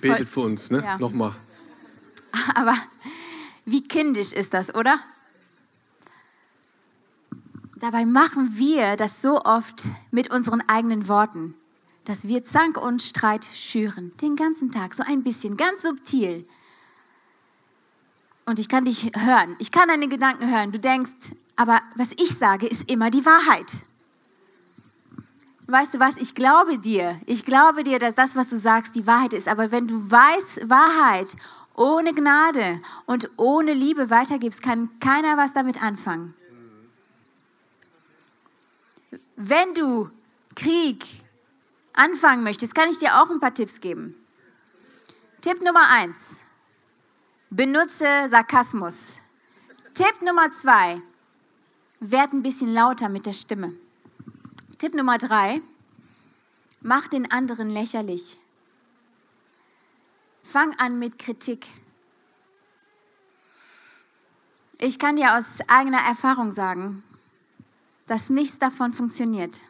[0.01, 0.81] Betet für uns, ne?
[0.83, 0.97] Ja.
[0.97, 1.35] Nochmal.
[2.55, 2.75] Aber
[3.65, 4.99] wie kindisch ist das, oder?
[7.77, 11.53] Dabei machen wir das so oft mit unseren eigenen Worten,
[12.05, 16.47] dass wir Zank und Streit schüren, den ganzen Tag, so ein bisschen, ganz subtil.
[18.45, 20.71] Und ich kann dich hören, ich kann deine Gedanken hören.
[20.71, 23.81] Du denkst, aber was ich sage, ist immer die Wahrheit.
[25.67, 29.07] Weißt du was, ich glaube dir, ich glaube dir, dass das, was du sagst, die
[29.07, 29.47] Wahrheit ist.
[29.47, 31.35] Aber wenn du weißt, Wahrheit
[31.73, 36.35] ohne Gnade und ohne Liebe weitergibst, kann keiner was damit anfangen.
[39.35, 40.09] Wenn du
[40.55, 41.03] Krieg
[41.93, 44.15] anfangen möchtest, kann ich dir auch ein paar Tipps geben.
[45.41, 46.37] Tipp Nummer eins:
[47.51, 49.19] Benutze Sarkasmus.
[49.93, 50.99] Tipp Nummer zwei:
[51.99, 53.71] Werd ein bisschen lauter mit der Stimme.
[54.79, 55.61] Tipp Nummer drei:
[56.81, 58.39] Mach den anderen lächerlich.
[60.41, 61.67] Fang an mit Kritik.
[64.79, 67.03] Ich kann dir aus eigener Erfahrung sagen,
[68.07, 69.61] dass nichts davon funktioniert.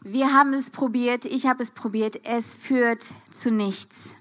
[0.00, 4.14] Wir haben es probiert, ich habe es probiert, es führt zu nichts.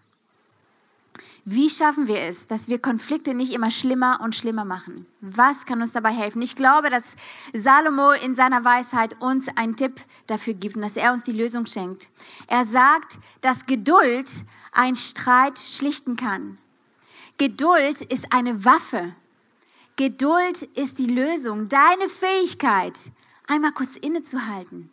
[1.45, 5.05] Wie schaffen wir es, dass wir Konflikte nicht immer schlimmer und schlimmer machen?
[5.19, 6.41] Was kann uns dabei helfen?
[6.41, 7.17] Ich glaube, dass
[7.53, 9.93] Salomo in seiner Weisheit uns einen Tipp
[10.27, 12.07] dafür gibt und dass er uns die Lösung schenkt.
[12.47, 14.29] Er sagt, dass Geduld
[14.71, 16.57] einen Streit schlichten kann.
[17.37, 19.13] Geduld ist eine Waffe.
[19.97, 21.67] Geduld ist die Lösung.
[21.67, 22.97] Deine Fähigkeit,
[23.47, 24.89] einmal kurz innezuhalten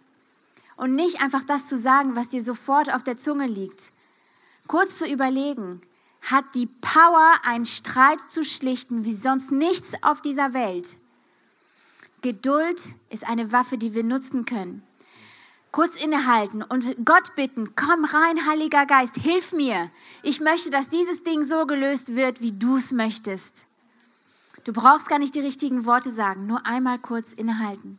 [0.76, 3.92] und nicht einfach das zu sagen, was dir sofort auf der Zunge liegt.
[4.66, 5.80] Kurz zu überlegen,
[6.22, 10.96] hat die Power, einen Streit zu schlichten, wie sonst nichts auf dieser Welt.
[12.22, 14.83] Geduld ist eine Waffe, die wir nutzen können.
[15.72, 19.90] Kurz innehalten und Gott bitten, komm rein, Heiliger Geist, hilf mir.
[20.22, 23.66] Ich möchte, dass dieses Ding so gelöst wird, wie du es möchtest.
[24.64, 27.98] Du brauchst gar nicht die richtigen Worte sagen, nur einmal kurz innehalten.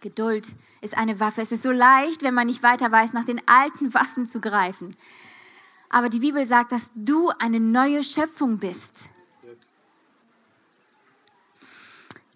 [0.00, 1.40] Geduld ist eine Waffe.
[1.40, 4.94] Es ist so leicht, wenn man nicht weiter weiß, nach den alten Waffen zu greifen.
[5.90, 9.08] Aber die Bibel sagt, dass du eine neue Schöpfung bist.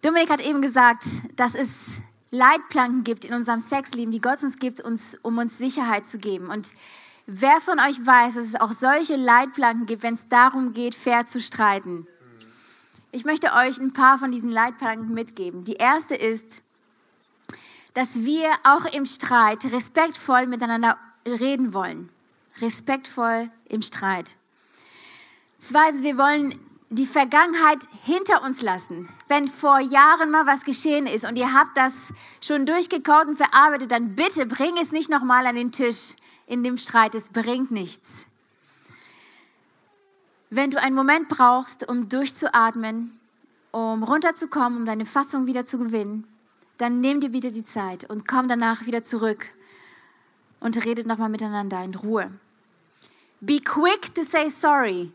[0.00, 1.04] Dominik hat eben gesagt,
[1.36, 6.06] dass es Leitplanken gibt in unserem Sexleben, die Gott uns gibt, uns, um uns Sicherheit
[6.06, 6.48] zu geben.
[6.48, 6.72] Und
[7.26, 11.26] wer von euch weiß, dass es auch solche Leitplanken gibt, wenn es darum geht, fair
[11.26, 12.06] zu streiten?
[13.12, 15.64] Ich möchte euch ein paar von diesen Leitplanken mitgeben.
[15.64, 16.62] Die erste ist,
[17.92, 22.08] dass wir auch im Streit respektvoll miteinander reden wollen
[22.60, 24.36] respektvoll im Streit.
[25.58, 26.58] Zweitens, wir wollen
[26.90, 29.08] die Vergangenheit hinter uns lassen.
[29.28, 32.12] Wenn vor Jahren mal was geschehen ist und ihr habt das
[32.42, 36.14] schon durchgekaut und verarbeitet, dann bitte bring es nicht nochmal an den Tisch
[36.46, 37.14] in dem Streit.
[37.14, 38.26] Es bringt nichts.
[40.50, 43.18] Wenn du einen Moment brauchst, um durchzuatmen,
[43.70, 46.26] um runterzukommen, um deine Fassung wieder zu gewinnen,
[46.76, 49.46] dann nimm dir bitte die Zeit und komm danach wieder zurück
[50.62, 52.30] und redet nochmal miteinander in Ruhe.
[53.40, 55.10] Be quick to say sorry.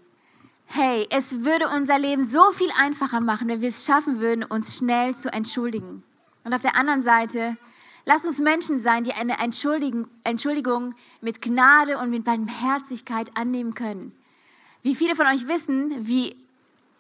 [0.65, 4.77] Hey, es würde unser Leben so viel einfacher machen, wenn wir es schaffen würden, uns
[4.77, 6.03] schnell zu entschuldigen.
[6.43, 7.55] Und auf der anderen Seite,
[8.05, 14.11] lass uns Menschen sein, die eine Entschuldigung mit Gnade und mit Barmherzigkeit annehmen können.
[14.83, 16.35] Wie viele von euch wissen, wie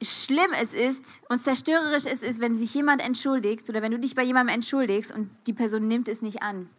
[0.01, 4.15] schlimm es ist und zerstörerisch es ist, wenn sich jemand entschuldigt oder wenn du dich
[4.15, 6.69] bei jemandem entschuldigst und die Person nimmt es nicht an.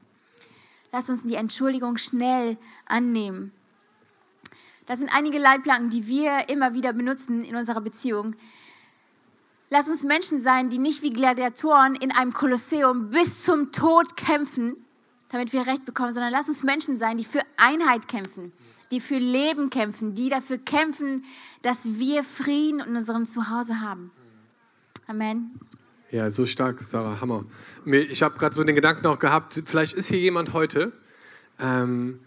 [0.92, 3.53] Lass uns die Entschuldigung schnell annehmen.
[4.87, 8.35] Das sind einige Leitplanken, die wir immer wieder benutzen in unserer Beziehung.
[9.70, 14.77] Lass uns Menschen sein, die nicht wie Gladiatoren in einem Kolosseum bis zum Tod kämpfen,
[15.29, 18.51] damit wir Recht bekommen, sondern lass uns Menschen sein, die für Einheit kämpfen,
[18.90, 21.22] die für Leben kämpfen, die dafür kämpfen,
[21.61, 24.11] dass wir Frieden in unserem Zuhause haben.
[25.07, 25.59] Amen.
[26.11, 27.44] Ja, so stark, Sarah, Hammer.
[27.85, 30.90] Ich habe gerade so den Gedanken auch gehabt, vielleicht ist hier jemand heute
[31.61, 32.21] ähm,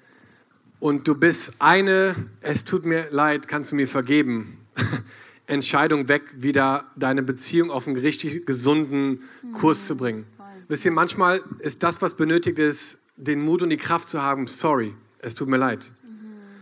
[0.80, 4.60] und du bist eine, es tut mir leid, kannst du mir vergeben,
[5.48, 10.26] Entscheidung weg, wieder deine Beziehung auf einen richtig gesunden Kurs zu bringen.
[10.68, 14.46] Wisst ihr, manchmal ist das, was benötigt ist, den Mut und die Kraft zu haben,
[14.46, 15.92] sorry, es tut mir leid.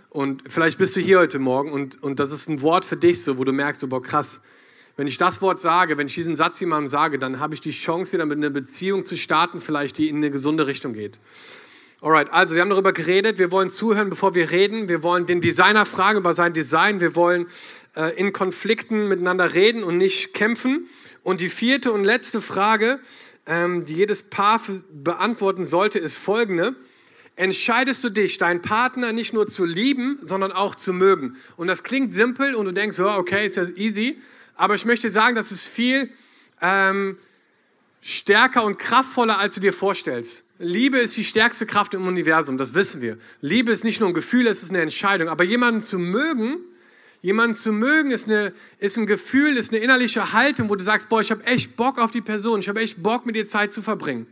[0.09, 3.21] Und vielleicht bist du hier heute Morgen und, und das ist ein Wort für dich,
[3.21, 4.43] so, wo du merkst, oh, boah, krass,
[4.99, 7.71] wenn ich das Wort sage, wenn ich diesen Satz jemandem sage, dann habe ich die
[7.71, 11.21] Chance, wieder mit einer Beziehung zu starten, vielleicht die in eine gesunde Richtung geht.
[12.01, 14.89] Alright, also wir haben darüber geredet, wir wollen zuhören, bevor wir reden.
[14.89, 16.99] Wir wollen den Designer fragen über sein Design.
[16.99, 17.47] Wir wollen
[17.95, 20.89] äh, in Konflikten miteinander reden und nicht kämpfen.
[21.23, 22.99] Und die vierte und letzte Frage,
[23.45, 24.59] ähm, die jedes Paar
[24.91, 26.75] beantworten sollte, ist folgende.
[27.37, 31.37] Entscheidest du dich, deinen Partner nicht nur zu lieben, sondern auch zu mögen?
[31.55, 34.17] Und das klingt simpel und du denkst, oh, okay, ist ja easy.
[34.59, 36.09] Aber ich möchte sagen, das ist viel
[36.61, 37.17] ähm,
[38.01, 40.43] stärker und kraftvoller, als du dir vorstellst.
[40.59, 43.17] Liebe ist die stärkste Kraft im Universum, das wissen wir.
[43.39, 45.29] Liebe ist nicht nur ein Gefühl, es ist eine Entscheidung.
[45.29, 46.57] Aber jemanden zu mögen,
[47.21, 51.07] jemanden zu mögen, ist, eine, ist ein Gefühl, ist eine innerliche Haltung, wo du sagst,
[51.07, 53.71] boah, ich habe echt Bock auf die Person, ich habe echt Bock, mit dir Zeit
[53.71, 54.27] zu verbringen.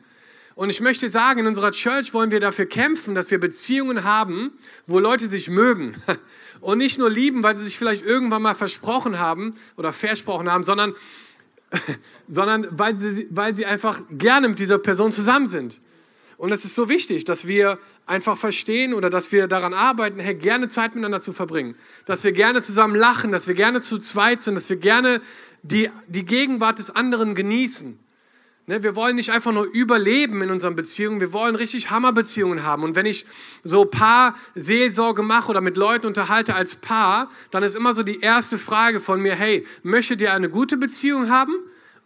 [0.56, 4.52] Und ich möchte sagen, in unserer Church wollen wir dafür kämpfen, dass wir Beziehungen haben,
[4.88, 5.96] wo Leute sich mögen.
[6.60, 10.64] Und nicht nur lieben, weil sie sich vielleicht irgendwann mal versprochen haben oder versprochen haben,
[10.64, 10.96] sondern,
[12.28, 15.82] sondern weil, sie, weil sie einfach gerne mit dieser Person zusammen sind.
[16.38, 20.36] Und es ist so wichtig, dass wir einfach verstehen oder dass wir daran arbeiten, hey,
[20.36, 21.76] gerne Zeit miteinander zu verbringen.
[22.06, 25.20] Dass wir gerne zusammen lachen, dass wir gerne zu zweit sind, dass wir gerne
[25.64, 28.00] die, die Gegenwart des anderen genießen.
[28.70, 32.84] Ne, wir wollen nicht einfach nur überleben in unseren Beziehungen, wir wollen richtig Hammerbeziehungen haben.
[32.84, 33.26] Und wenn ich
[33.64, 38.20] so Paar Seelsorge mache oder mit Leuten unterhalte als Paar, dann ist immer so die
[38.20, 41.54] erste Frage von mir, hey, möchtet ihr eine gute Beziehung haben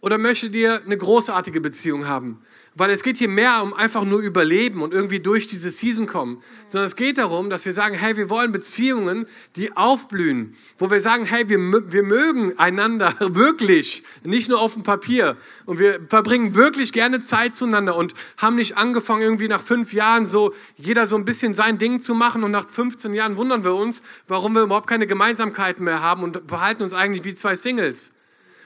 [0.00, 2.40] oder möchtet ihr eine großartige Beziehung haben?
[2.74, 6.42] Weil es geht hier mehr um einfach nur Überleben und irgendwie durch diese Season kommen,
[6.66, 11.02] sondern es geht darum, dass wir sagen, hey, wir wollen Beziehungen, die aufblühen, wo wir
[11.02, 15.36] sagen, hey, wir, wir mögen einander wirklich, nicht nur auf dem Papier.
[15.66, 20.24] Und wir verbringen wirklich gerne Zeit zueinander und haben nicht angefangen, irgendwie nach fünf Jahren
[20.24, 23.74] so, jeder so ein bisschen sein Ding zu machen und nach 15 Jahren wundern wir
[23.74, 28.12] uns, warum wir überhaupt keine Gemeinsamkeiten mehr haben und behalten uns eigentlich wie zwei Singles.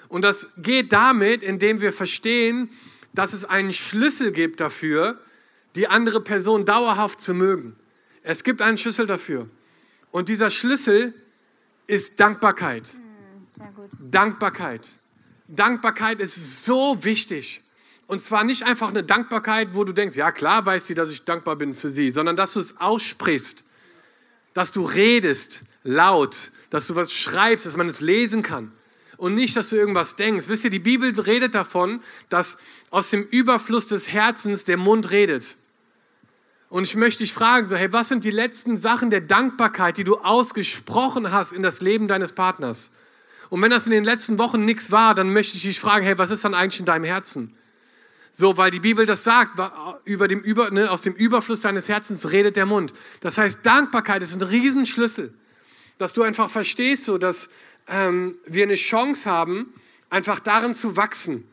[0.09, 2.71] Und das geht damit, indem wir verstehen,
[3.17, 5.19] dass es einen Schlüssel gibt dafür,
[5.75, 7.75] die andere Person dauerhaft zu mögen.
[8.23, 9.49] Es gibt einen Schlüssel dafür.
[10.11, 11.15] Und dieser Schlüssel
[11.87, 12.89] ist Dankbarkeit.
[12.89, 14.89] Hm, Dankbarkeit.
[15.49, 17.63] Dankbarkeit ist so wichtig.
[18.07, 21.25] Und zwar nicht einfach eine Dankbarkeit, wo du denkst, ja klar weiß sie, dass ich
[21.25, 23.65] dankbar bin für sie, sondern dass du es aussprichst,
[24.53, 28.73] dass du redest laut, dass du was schreibst, dass man es lesen kann
[29.17, 30.49] und nicht, dass du irgendwas denkst.
[30.49, 32.59] Wisst ihr, die Bibel redet davon, dass
[32.91, 35.57] aus dem Überfluss des Herzens der Mund redet.
[36.69, 40.05] Und ich möchte dich fragen, so, hey, was sind die letzten Sachen der Dankbarkeit, die
[40.05, 42.93] du ausgesprochen hast in das Leben deines Partners?
[43.49, 46.19] Und wenn das in den letzten Wochen nichts war, dann möchte ich dich fragen, hey,
[46.19, 47.57] was ist dann eigentlich in deinem Herzen?
[48.33, 49.53] So, weil die Bibel das sagt,
[50.05, 52.93] über dem über, ne, aus dem Überfluss deines Herzens redet der Mund.
[53.21, 55.33] Das heißt, Dankbarkeit ist ein Riesenschlüssel,
[55.97, 57.49] dass du einfach verstehst, so, dass
[57.89, 59.73] ähm, wir eine Chance haben,
[60.11, 61.47] einfach darin zu wachsen.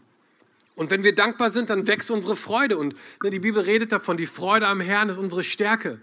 [0.76, 2.78] Und wenn wir dankbar sind, dann wächst unsere Freude.
[2.78, 6.00] Und ne, die Bibel redet davon, die Freude am Herrn ist unsere Stärke.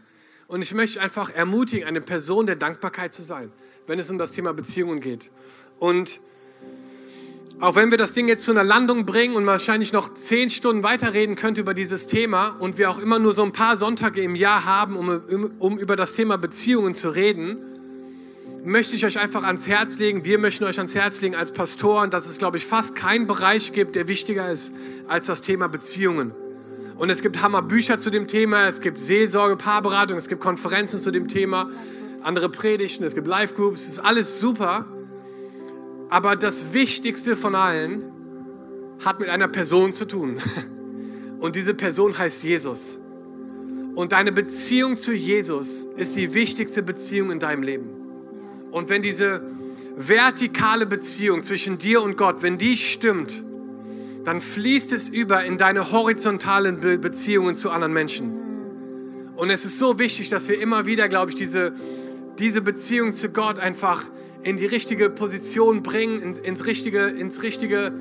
[0.46, 3.52] Und ich möchte einfach ermutigen, eine Person der Dankbarkeit zu sein,
[3.86, 5.30] wenn es um das Thema Beziehungen geht.
[5.78, 6.20] Und
[7.60, 10.82] auch wenn wir das Ding jetzt zu einer Landung bringen und wahrscheinlich noch zehn Stunden
[10.82, 14.34] weiterreden könnte über dieses Thema und wir auch immer nur so ein paar Sonntage im
[14.34, 17.60] Jahr haben, um, um über das Thema Beziehungen zu reden,
[18.64, 22.10] möchte ich euch einfach ans Herz legen, wir möchten euch ans Herz legen als Pastoren,
[22.10, 24.74] dass es, glaube ich, fast keinen Bereich gibt, der wichtiger ist
[25.08, 26.32] als das Thema Beziehungen.
[26.96, 31.10] Und es gibt Hammerbücher zu dem Thema, es gibt Seelsorge, Paarberatung, es gibt Konferenzen zu
[31.10, 31.70] dem Thema,
[32.22, 34.84] andere Predigten, es gibt Live-Groups, es ist alles super.
[36.10, 38.04] Aber das Wichtigste von allen
[39.04, 40.38] hat mit einer Person zu tun.
[41.40, 42.98] Und diese Person heißt Jesus.
[43.94, 47.99] Und deine Beziehung zu Jesus ist die wichtigste Beziehung in deinem Leben.
[48.70, 49.42] Und wenn diese
[49.96, 53.42] vertikale Beziehung zwischen dir und Gott, wenn die stimmt,
[54.24, 58.50] dann fließt es über in deine horizontalen Be Beziehungen zu anderen Menschen.
[59.36, 61.72] Und es ist so wichtig, dass wir immer wieder, glaube ich, diese,
[62.38, 64.04] diese Beziehung zu Gott einfach
[64.42, 67.92] in die richtige Position bringen, ins, ins, richtige, ins richtige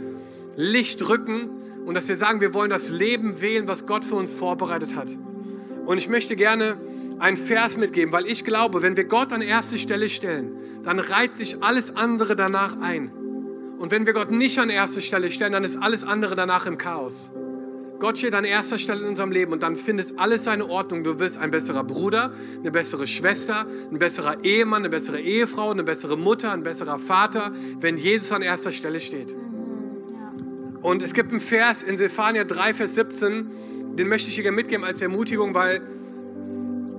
[0.56, 1.50] Licht rücken
[1.86, 5.08] und dass wir sagen, wir wollen das Leben wählen, was Gott für uns vorbereitet hat.
[5.86, 6.78] Und ich möchte gerne
[7.20, 10.52] einen Vers mitgeben, weil ich glaube, wenn wir Gott an erste Stelle stellen,
[10.84, 13.12] dann reiht sich alles andere danach ein.
[13.78, 16.78] Und wenn wir Gott nicht an erste Stelle stellen, dann ist alles andere danach im
[16.78, 17.32] Chaos.
[18.00, 21.04] Gott steht an erster Stelle in unserem Leben und dann findest alles seine Ordnung.
[21.04, 25.84] Du wirst ein besserer Bruder, eine bessere Schwester, ein besserer Ehemann, eine bessere Ehefrau, eine
[25.84, 29.36] bessere Mutter, ein besserer Vater, wenn Jesus an erster Stelle steht.
[30.82, 34.86] Und es gibt einen Vers in Sephania 3, Vers 17, den möchte ich hier mitgeben
[34.86, 35.82] als Ermutigung, weil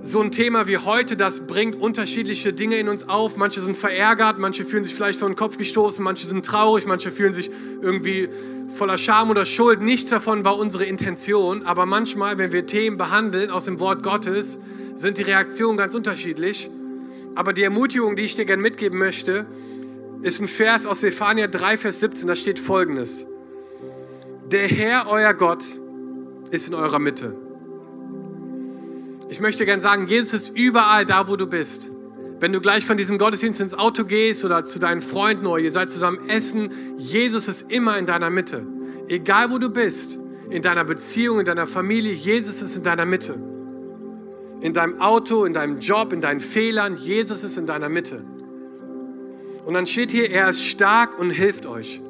[0.03, 3.37] so ein Thema wie heute, das bringt unterschiedliche Dinge in uns auf.
[3.37, 7.11] Manche sind verärgert, manche fühlen sich vielleicht vor den Kopf gestoßen, manche sind traurig, manche
[7.11, 8.29] fühlen sich irgendwie
[8.75, 9.81] voller Scham oder Schuld.
[9.81, 14.59] Nichts davon war unsere Intention, aber manchmal, wenn wir Themen behandeln aus dem Wort Gottes,
[14.95, 16.69] sind die Reaktionen ganz unterschiedlich.
[17.35, 19.45] Aber die Ermutigung, die ich dir gerne mitgeben möchte,
[20.21, 22.27] ist ein Vers aus Zephania 3, Vers 17.
[22.27, 23.27] Da steht folgendes.
[24.51, 25.63] Der Herr, euer Gott,
[26.49, 27.35] ist in eurer Mitte
[29.31, 31.89] ich möchte gerne sagen, Jesus ist überall da, wo du bist.
[32.41, 35.71] Wenn du gleich von diesem Gottesdienst ins Auto gehst oder zu deinen Freunden oder ihr
[35.71, 38.61] seid zusammen essen, Jesus ist immer in deiner Mitte.
[39.07, 43.35] Egal wo du bist, in deiner Beziehung, in deiner Familie, Jesus ist in deiner Mitte.
[44.59, 48.25] In deinem Auto, in deinem Job, in deinen Fehlern, Jesus ist in deiner Mitte.
[49.63, 52.01] Und dann steht hier, er ist stark und hilft euch.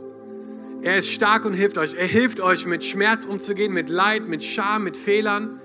[0.81, 1.93] Er ist stark und hilft euch.
[1.93, 5.60] Er hilft euch, mit Schmerz umzugehen, mit Leid, mit Scham, mit Fehlern.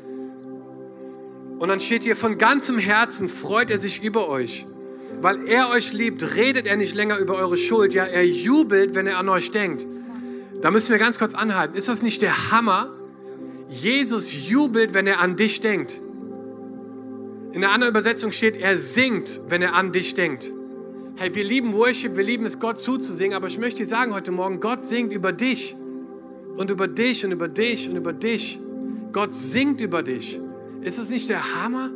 [1.59, 4.67] Und dann steht hier, von ganzem Herzen freut er sich über euch.
[5.21, 7.95] Weil er euch liebt, redet er nicht länger über eure Schuld.
[7.95, 9.87] Ja, er jubelt, wenn er an euch denkt.
[10.61, 11.77] Da müssen wir ganz kurz anhalten.
[11.77, 12.91] Ist das nicht der Hammer?
[13.69, 16.01] Jesus jubelt, wenn er an dich denkt.
[17.53, 20.53] In der anderen Übersetzung steht, er singt, wenn er an dich denkt.
[21.17, 24.31] Hey, wir lieben Worship, wir lieben es, Gott zuzusingen, aber ich möchte dir sagen heute
[24.31, 25.75] Morgen, Gott singt über dich
[26.59, 28.59] und über dich und über dich und über dich.
[29.13, 30.39] Gott singt über dich.
[30.87, 31.91] Ist das nicht der Hammer?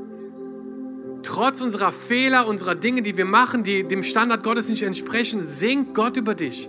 [1.23, 5.95] Trotz unserer Fehler, unserer Dinge, die wir machen, die dem Standard Gottes nicht entsprechen, singt
[5.95, 6.69] Gott über dich.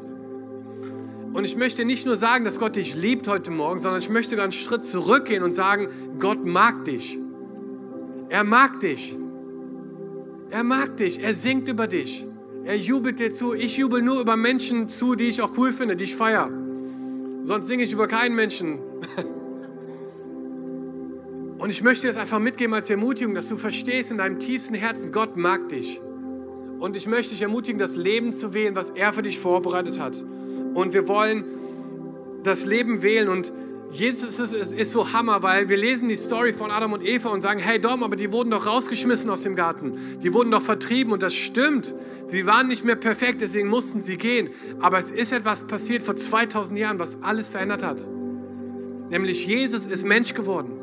[1.33, 4.31] Und ich möchte nicht nur sagen, dass Gott dich liebt heute Morgen, sondern ich möchte
[4.31, 5.87] sogar einen Schritt zurückgehen und sagen,
[6.19, 7.17] Gott mag dich.
[8.29, 9.15] Er mag dich.
[10.51, 11.23] Er mag dich.
[11.23, 12.27] Er singt über dich.
[12.65, 13.55] Er jubelt dir zu.
[13.55, 16.51] Ich jubel nur über Menschen zu, die ich auch cool finde, die ich feiere.
[17.45, 18.77] Sonst singe ich über keinen Menschen.
[21.61, 25.11] Und ich möchte es einfach mitgeben als Ermutigung, dass du verstehst in deinem tiefsten Herzen,
[25.11, 26.01] Gott mag dich.
[26.79, 30.25] Und ich möchte dich ermutigen, das Leben zu wählen, was er für dich vorbereitet hat.
[30.73, 31.43] Und wir wollen
[32.41, 33.29] das Leben wählen.
[33.29, 33.53] Und
[33.91, 37.29] Jesus ist, ist, ist, so Hammer, weil wir lesen die Story von Adam und Eva
[37.29, 40.19] und sagen, hey Dom, aber die wurden doch rausgeschmissen aus dem Garten.
[40.23, 41.93] Die wurden doch vertrieben und das stimmt.
[42.27, 44.49] Sie waren nicht mehr perfekt, deswegen mussten sie gehen.
[44.79, 48.01] Aber es ist etwas passiert vor 2000 Jahren, was alles verändert hat.
[49.11, 50.80] Nämlich Jesus ist Mensch geworden.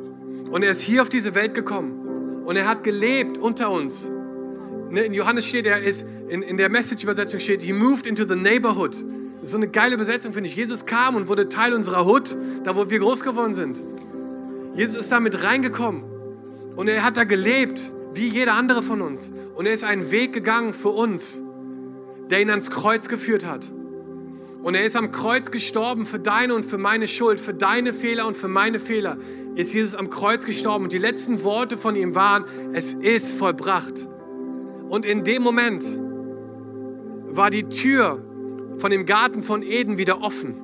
[0.51, 2.45] Und er ist hier auf diese Welt gekommen.
[2.45, 4.11] Und er hat gelebt unter uns.
[4.91, 8.37] Ne, in Johannes steht, er ist, in, in der Message-Übersetzung steht, he moved into the
[8.37, 8.97] neighborhood.
[9.43, 10.57] So eine geile Übersetzung, finde ich.
[10.57, 12.35] Jesus kam und wurde Teil unserer Hood,
[12.65, 13.83] da wo wir groß geworden sind.
[14.75, 16.05] Jesus ist da mit reingekommen.
[16.77, 19.33] Und er hat da gelebt, wie jeder andere von uns.
[19.57, 21.41] Und er ist einen Weg gegangen für uns,
[22.31, 23.69] der ihn ans Kreuz geführt hat.
[24.63, 28.27] Und er ist am Kreuz gestorben für deine und für meine Schuld, für deine Fehler
[28.27, 29.17] und für meine Fehler.
[29.59, 32.45] Ist Jesus am Kreuz gestorben und die letzten Worte von ihm waren,
[32.75, 34.09] es ist vollbracht.
[34.89, 35.85] Und in dem Moment
[37.25, 38.23] war die Tür
[38.77, 40.61] von dem Garten von Eden wieder offen.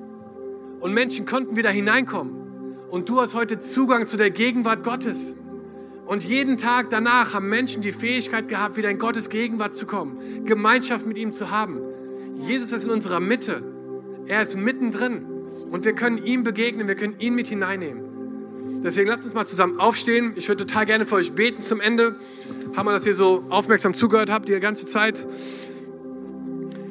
[0.78, 2.76] Und Menschen konnten wieder hineinkommen.
[2.88, 5.34] Und du hast heute Zugang zu der Gegenwart Gottes.
[6.06, 10.44] Und jeden Tag danach haben Menschen die Fähigkeit gehabt, wieder in Gottes Gegenwart zu kommen,
[10.44, 11.80] Gemeinschaft mit ihm zu haben.
[12.46, 13.60] Jesus ist in unserer Mitte.
[14.26, 15.26] Er ist mittendrin.
[15.72, 18.13] Und wir können ihm begegnen, wir können ihn mit hineinnehmen.
[18.84, 20.34] Deswegen lasst uns mal zusammen aufstehen.
[20.36, 22.16] Ich würde total gerne für euch beten zum Ende.
[22.76, 25.26] Haben wir das hier so aufmerksam zugehört habt, die ganze Zeit.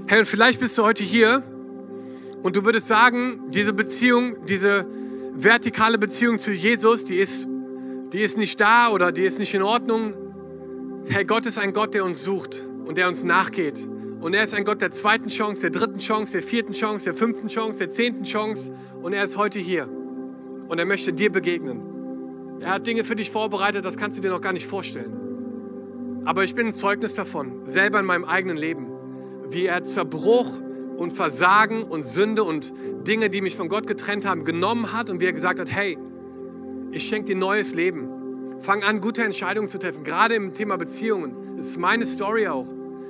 [0.08, 1.44] Hey, und vielleicht bist du heute hier
[2.42, 4.88] und du würdest sagen, diese Beziehung, diese
[5.34, 7.48] vertikale Beziehung zu Jesus, die ist,
[8.12, 10.16] die ist nicht da oder die ist nicht in Ordnung.
[11.06, 13.88] Hey, Gott ist ein Gott, der uns sucht und der uns nachgeht.
[14.20, 17.14] Und er ist ein Gott der zweiten Chance, der dritten Chance, der vierten Chance, der
[17.14, 18.72] fünften Chance, der zehnten Chance.
[19.04, 19.88] Und er ist heute hier.
[20.68, 21.82] Und er möchte dir begegnen.
[22.60, 26.22] Er hat Dinge für dich vorbereitet, das kannst du dir noch gar nicht vorstellen.
[26.26, 28.88] Aber ich bin ein Zeugnis davon, selber in meinem eigenen Leben,
[29.50, 30.62] wie er Zerbruch
[30.98, 32.74] und Versagen und Sünde und
[33.06, 35.98] Dinge, die mich von Gott getrennt haben, genommen hat und wie er gesagt hat, hey,
[36.92, 38.08] ich schenke dir neues Leben.
[38.60, 41.58] Fang an, gute Entscheidungen zu treffen, gerade im Thema Beziehungen.
[41.58, 42.68] Das ist meine Story auch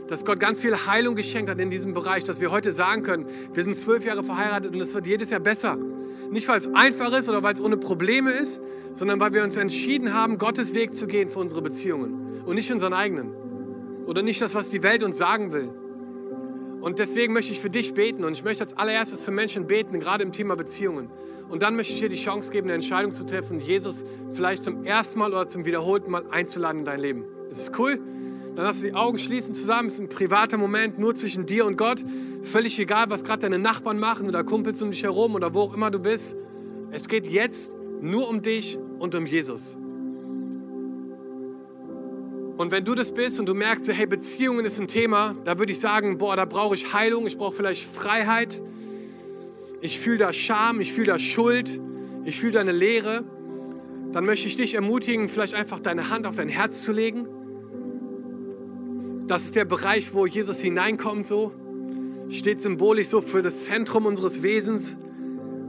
[0.07, 3.25] dass Gott ganz viel Heilung geschenkt hat in diesem Bereich, dass wir heute sagen können,
[3.53, 5.77] wir sind zwölf Jahre verheiratet und es wird jedes Jahr besser.
[6.31, 8.61] Nicht, weil es einfach ist oder weil es ohne Probleme ist,
[8.93, 12.71] sondern weil wir uns entschieden haben, Gottes Weg zu gehen für unsere Beziehungen und nicht
[12.71, 13.33] unseren eigenen.
[14.05, 15.69] Oder nicht das, was die Welt uns sagen will.
[16.81, 19.99] Und deswegen möchte ich für dich beten und ich möchte als allererstes für Menschen beten,
[20.01, 21.09] gerade im Thema Beziehungen.
[21.47, 24.03] Und dann möchte ich dir die Chance geben, eine Entscheidung zu treffen, Jesus
[24.33, 27.25] vielleicht zum ersten Mal oder zum wiederholten Mal einzuladen in dein Leben.
[27.49, 27.99] Ist es cool?
[28.55, 29.87] Dann hast du die Augen schließen zusammen.
[29.87, 32.03] Es ist ein privater Moment, nur zwischen dir und Gott.
[32.43, 35.73] Völlig egal, was gerade deine Nachbarn machen oder Kumpels um dich herum oder wo auch
[35.73, 36.35] immer du bist.
[36.91, 39.75] Es geht jetzt nur um dich und um Jesus.
[42.55, 45.71] Und wenn du das bist und du merkst, hey, Beziehungen ist ein Thema, da würde
[45.71, 48.61] ich sagen, boah, da brauche ich Heilung, ich brauche vielleicht Freiheit.
[49.81, 51.81] Ich fühle da Scham, ich fühle da Schuld,
[52.23, 53.23] ich fühle da eine Leere.
[54.11, 57.27] Dann möchte ich dich ermutigen, vielleicht einfach deine Hand auf dein Herz zu legen
[59.27, 61.53] das ist der Bereich, wo Jesus hineinkommt, so.
[62.29, 64.97] Steht symbolisch so für das Zentrum unseres Wesens.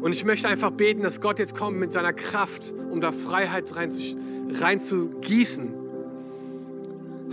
[0.00, 3.74] Und ich möchte einfach beten, dass Gott jetzt kommt mit seiner Kraft, um da Freiheit
[3.76, 4.16] rein zu,
[4.60, 4.80] rein.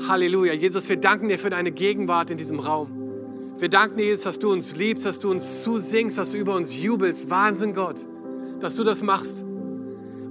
[0.08, 0.54] Halleluja.
[0.54, 2.90] Jesus, wir danken dir für deine Gegenwart in diesem Raum.
[3.58, 6.56] Wir danken dir, Jesus, dass du uns liebst, dass du uns zusingst, dass du über
[6.56, 7.30] uns jubelst.
[7.30, 8.08] Wahnsinn, Gott,
[8.60, 9.46] dass du das machst.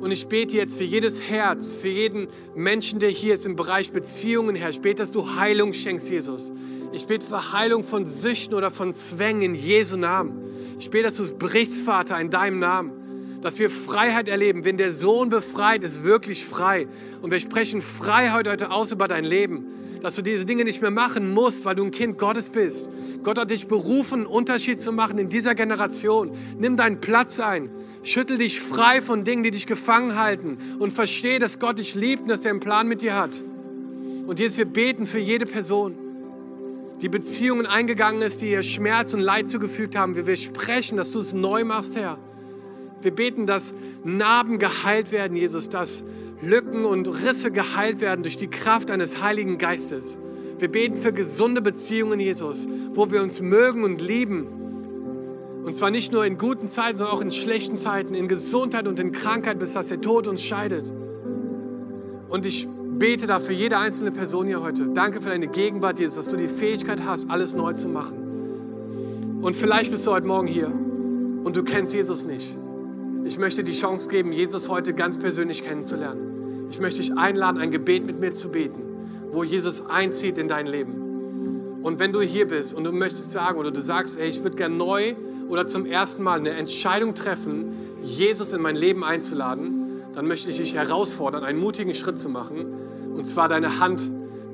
[0.00, 3.92] Und ich bete jetzt für jedes Herz, für jeden Menschen, der hier ist im Bereich
[3.92, 4.70] Beziehungen, Herr.
[4.70, 6.54] Ich bete, dass du Heilung schenkst, Jesus.
[6.92, 10.42] Ich bete für Heilung von Süchten oder von Zwängen in Jesu Namen.
[10.78, 12.92] Ich bete, dass du es brichst, Vater, in deinem Namen.
[13.42, 14.64] Dass wir Freiheit erleben.
[14.64, 16.86] Wenn der Sohn befreit, ist wirklich frei.
[17.20, 19.66] Und wir sprechen Freiheit heute aus über dein Leben.
[20.02, 22.88] Dass du diese Dinge nicht mehr machen musst, weil du ein Kind Gottes bist.
[23.22, 26.30] Gott hat dich berufen, einen Unterschied zu machen in dieser Generation.
[26.58, 27.68] Nimm deinen Platz ein.
[28.02, 32.22] Schüttel dich frei von Dingen, die dich gefangen halten und verstehe, dass Gott dich liebt
[32.22, 33.42] und dass er einen Plan mit dir hat.
[34.26, 35.94] Und jetzt wir beten für jede Person,
[37.02, 40.16] die Beziehungen eingegangen ist, die ihr Schmerz und Leid zugefügt haben.
[40.16, 42.18] Wir, wir sprechen, dass du es neu machst, Herr.
[43.02, 43.74] Wir beten, dass
[44.04, 46.04] Narben geheilt werden, Jesus, dass
[46.42, 50.18] Lücken und Risse geheilt werden durch die Kraft eines Heiligen Geistes.
[50.58, 54.46] Wir beten für gesunde Beziehungen, Jesus, wo wir uns mögen und lieben
[55.70, 58.98] Und zwar nicht nur in guten Zeiten, sondern auch in schlechten Zeiten, in Gesundheit und
[58.98, 60.92] in Krankheit, bis dass der Tod uns scheidet.
[62.28, 62.66] Und ich
[62.98, 64.88] bete dafür jede einzelne Person hier heute.
[64.88, 69.38] Danke für deine Gegenwart, Jesus, dass du die Fähigkeit hast, alles neu zu machen.
[69.42, 72.58] Und vielleicht bist du heute Morgen hier und du kennst Jesus nicht.
[73.24, 76.66] Ich möchte die Chance geben, Jesus heute ganz persönlich kennenzulernen.
[76.72, 78.82] Ich möchte dich einladen, ein Gebet mit mir zu beten,
[79.30, 81.78] wo Jesus einzieht in dein Leben.
[81.84, 84.56] Und wenn du hier bist und du möchtest sagen oder du sagst, ey, ich würde
[84.56, 85.14] gerne neu
[85.50, 87.72] oder zum ersten Mal eine Entscheidung treffen,
[88.02, 92.66] Jesus in mein Leben einzuladen, dann möchte ich dich herausfordern, einen mutigen Schritt zu machen.
[93.14, 94.10] Und zwar deine Hand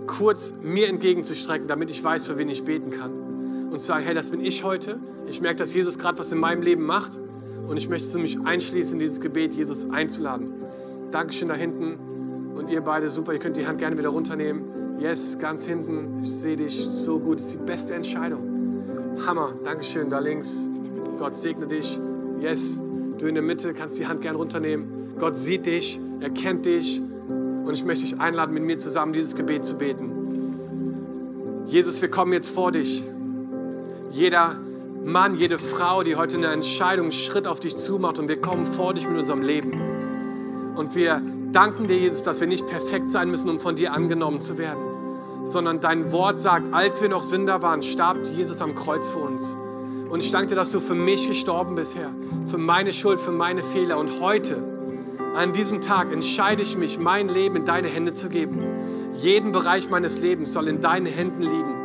[0.07, 3.13] kurz mir entgegenzustrecken, damit ich weiß, für wen ich beten kann.
[3.71, 4.99] Und zu sagen, hey, das bin ich heute.
[5.29, 7.21] Ich merke, dass Jesus gerade was in meinem Leben macht.
[7.69, 10.51] Und ich möchte mich einschließen in dieses Gebet, Jesus einzuladen.
[11.11, 12.55] Dankeschön da hinten.
[12.55, 14.99] Und ihr beide, super, ihr könnt die Hand gerne wieder runternehmen.
[14.99, 16.21] Yes, ganz hinten.
[16.23, 17.39] Ich sehe dich so gut.
[17.39, 19.17] Das ist die beste Entscheidung.
[19.27, 19.53] Hammer.
[19.65, 20.71] Dankeschön, da links.
[21.19, 21.99] Gott segne dich.
[22.41, 22.81] Yes,
[23.19, 25.15] du in der Mitte kannst die Hand gerne runternehmen.
[25.19, 27.01] Gott sieht dich, er kennt dich.
[27.31, 31.65] Und ich möchte dich einladen, mit mir zusammen dieses Gebet zu beten.
[31.67, 33.03] Jesus, wir kommen jetzt vor dich.
[34.13, 34.57] Jeder
[35.05, 38.67] Mann, jede Frau, die heute eine Entscheidung, einen Schritt auf dich zumacht und wir kommen
[38.67, 39.73] vor dich mit unserem Leben.
[40.77, 41.21] Und wir
[41.53, 44.83] danken dir, Jesus, dass wir nicht perfekt sein müssen, um von dir angenommen zu werden,
[45.45, 49.57] sondern dein Wort sagt, als wir noch Sünder waren, starb Jesus am Kreuz für uns.
[50.09, 52.11] Und ich danke dir, dass du für mich gestorben bist, Herr,
[52.47, 53.99] für meine Schuld, für meine Fehler.
[53.99, 54.57] Und heute,
[55.35, 58.63] an diesem Tag, entscheide ich mich, mein Leben in deine Hände zu geben.
[59.21, 61.77] Jeden Bereich meines Lebens soll in deinen Händen liegen.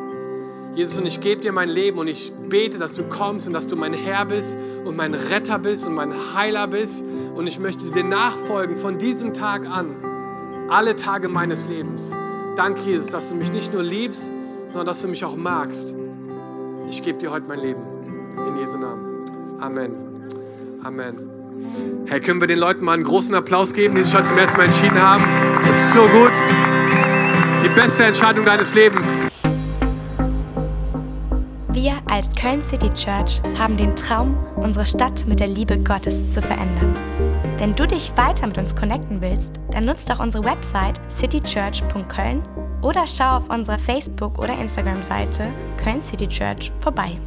[0.76, 3.68] Jesus, und ich gebe dir mein Leben und ich bete, dass du kommst und dass
[3.68, 7.04] du mein Herr bist und mein Retter bist und mein Heiler bist.
[7.36, 9.96] Und ich möchte dir nachfolgen von diesem Tag an,
[10.70, 12.16] alle Tage meines Lebens.
[12.56, 14.32] Danke, Jesus, dass du mich nicht nur liebst,
[14.70, 15.96] sondern dass du mich auch magst.
[16.90, 17.91] Ich gebe dir heute mein Leben.
[18.38, 19.26] In Jesu Namen.
[19.60, 19.96] Amen.
[20.84, 21.16] Amen.
[22.08, 24.58] Hey, können wir den Leuten mal einen großen Applaus geben, die sich heute zum ersten
[24.58, 25.24] Mal entschieden haben?
[25.64, 26.32] Das ist so gut.
[27.64, 29.26] Die beste Entscheidung deines Lebens.
[31.74, 36.42] Wir als Köln City Church haben den Traum, unsere Stadt mit der Liebe Gottes zu
[36.42, 36.96] verändern.
[37.58, 42.44] Wenn du dich weiter mit uns connecten willst, dann nutzt doch unsere Website citychurch.köln
[42.82, 47.20] oder schau auf unserer Facebook- oder Instagram-Seite Köln City Church vorbei.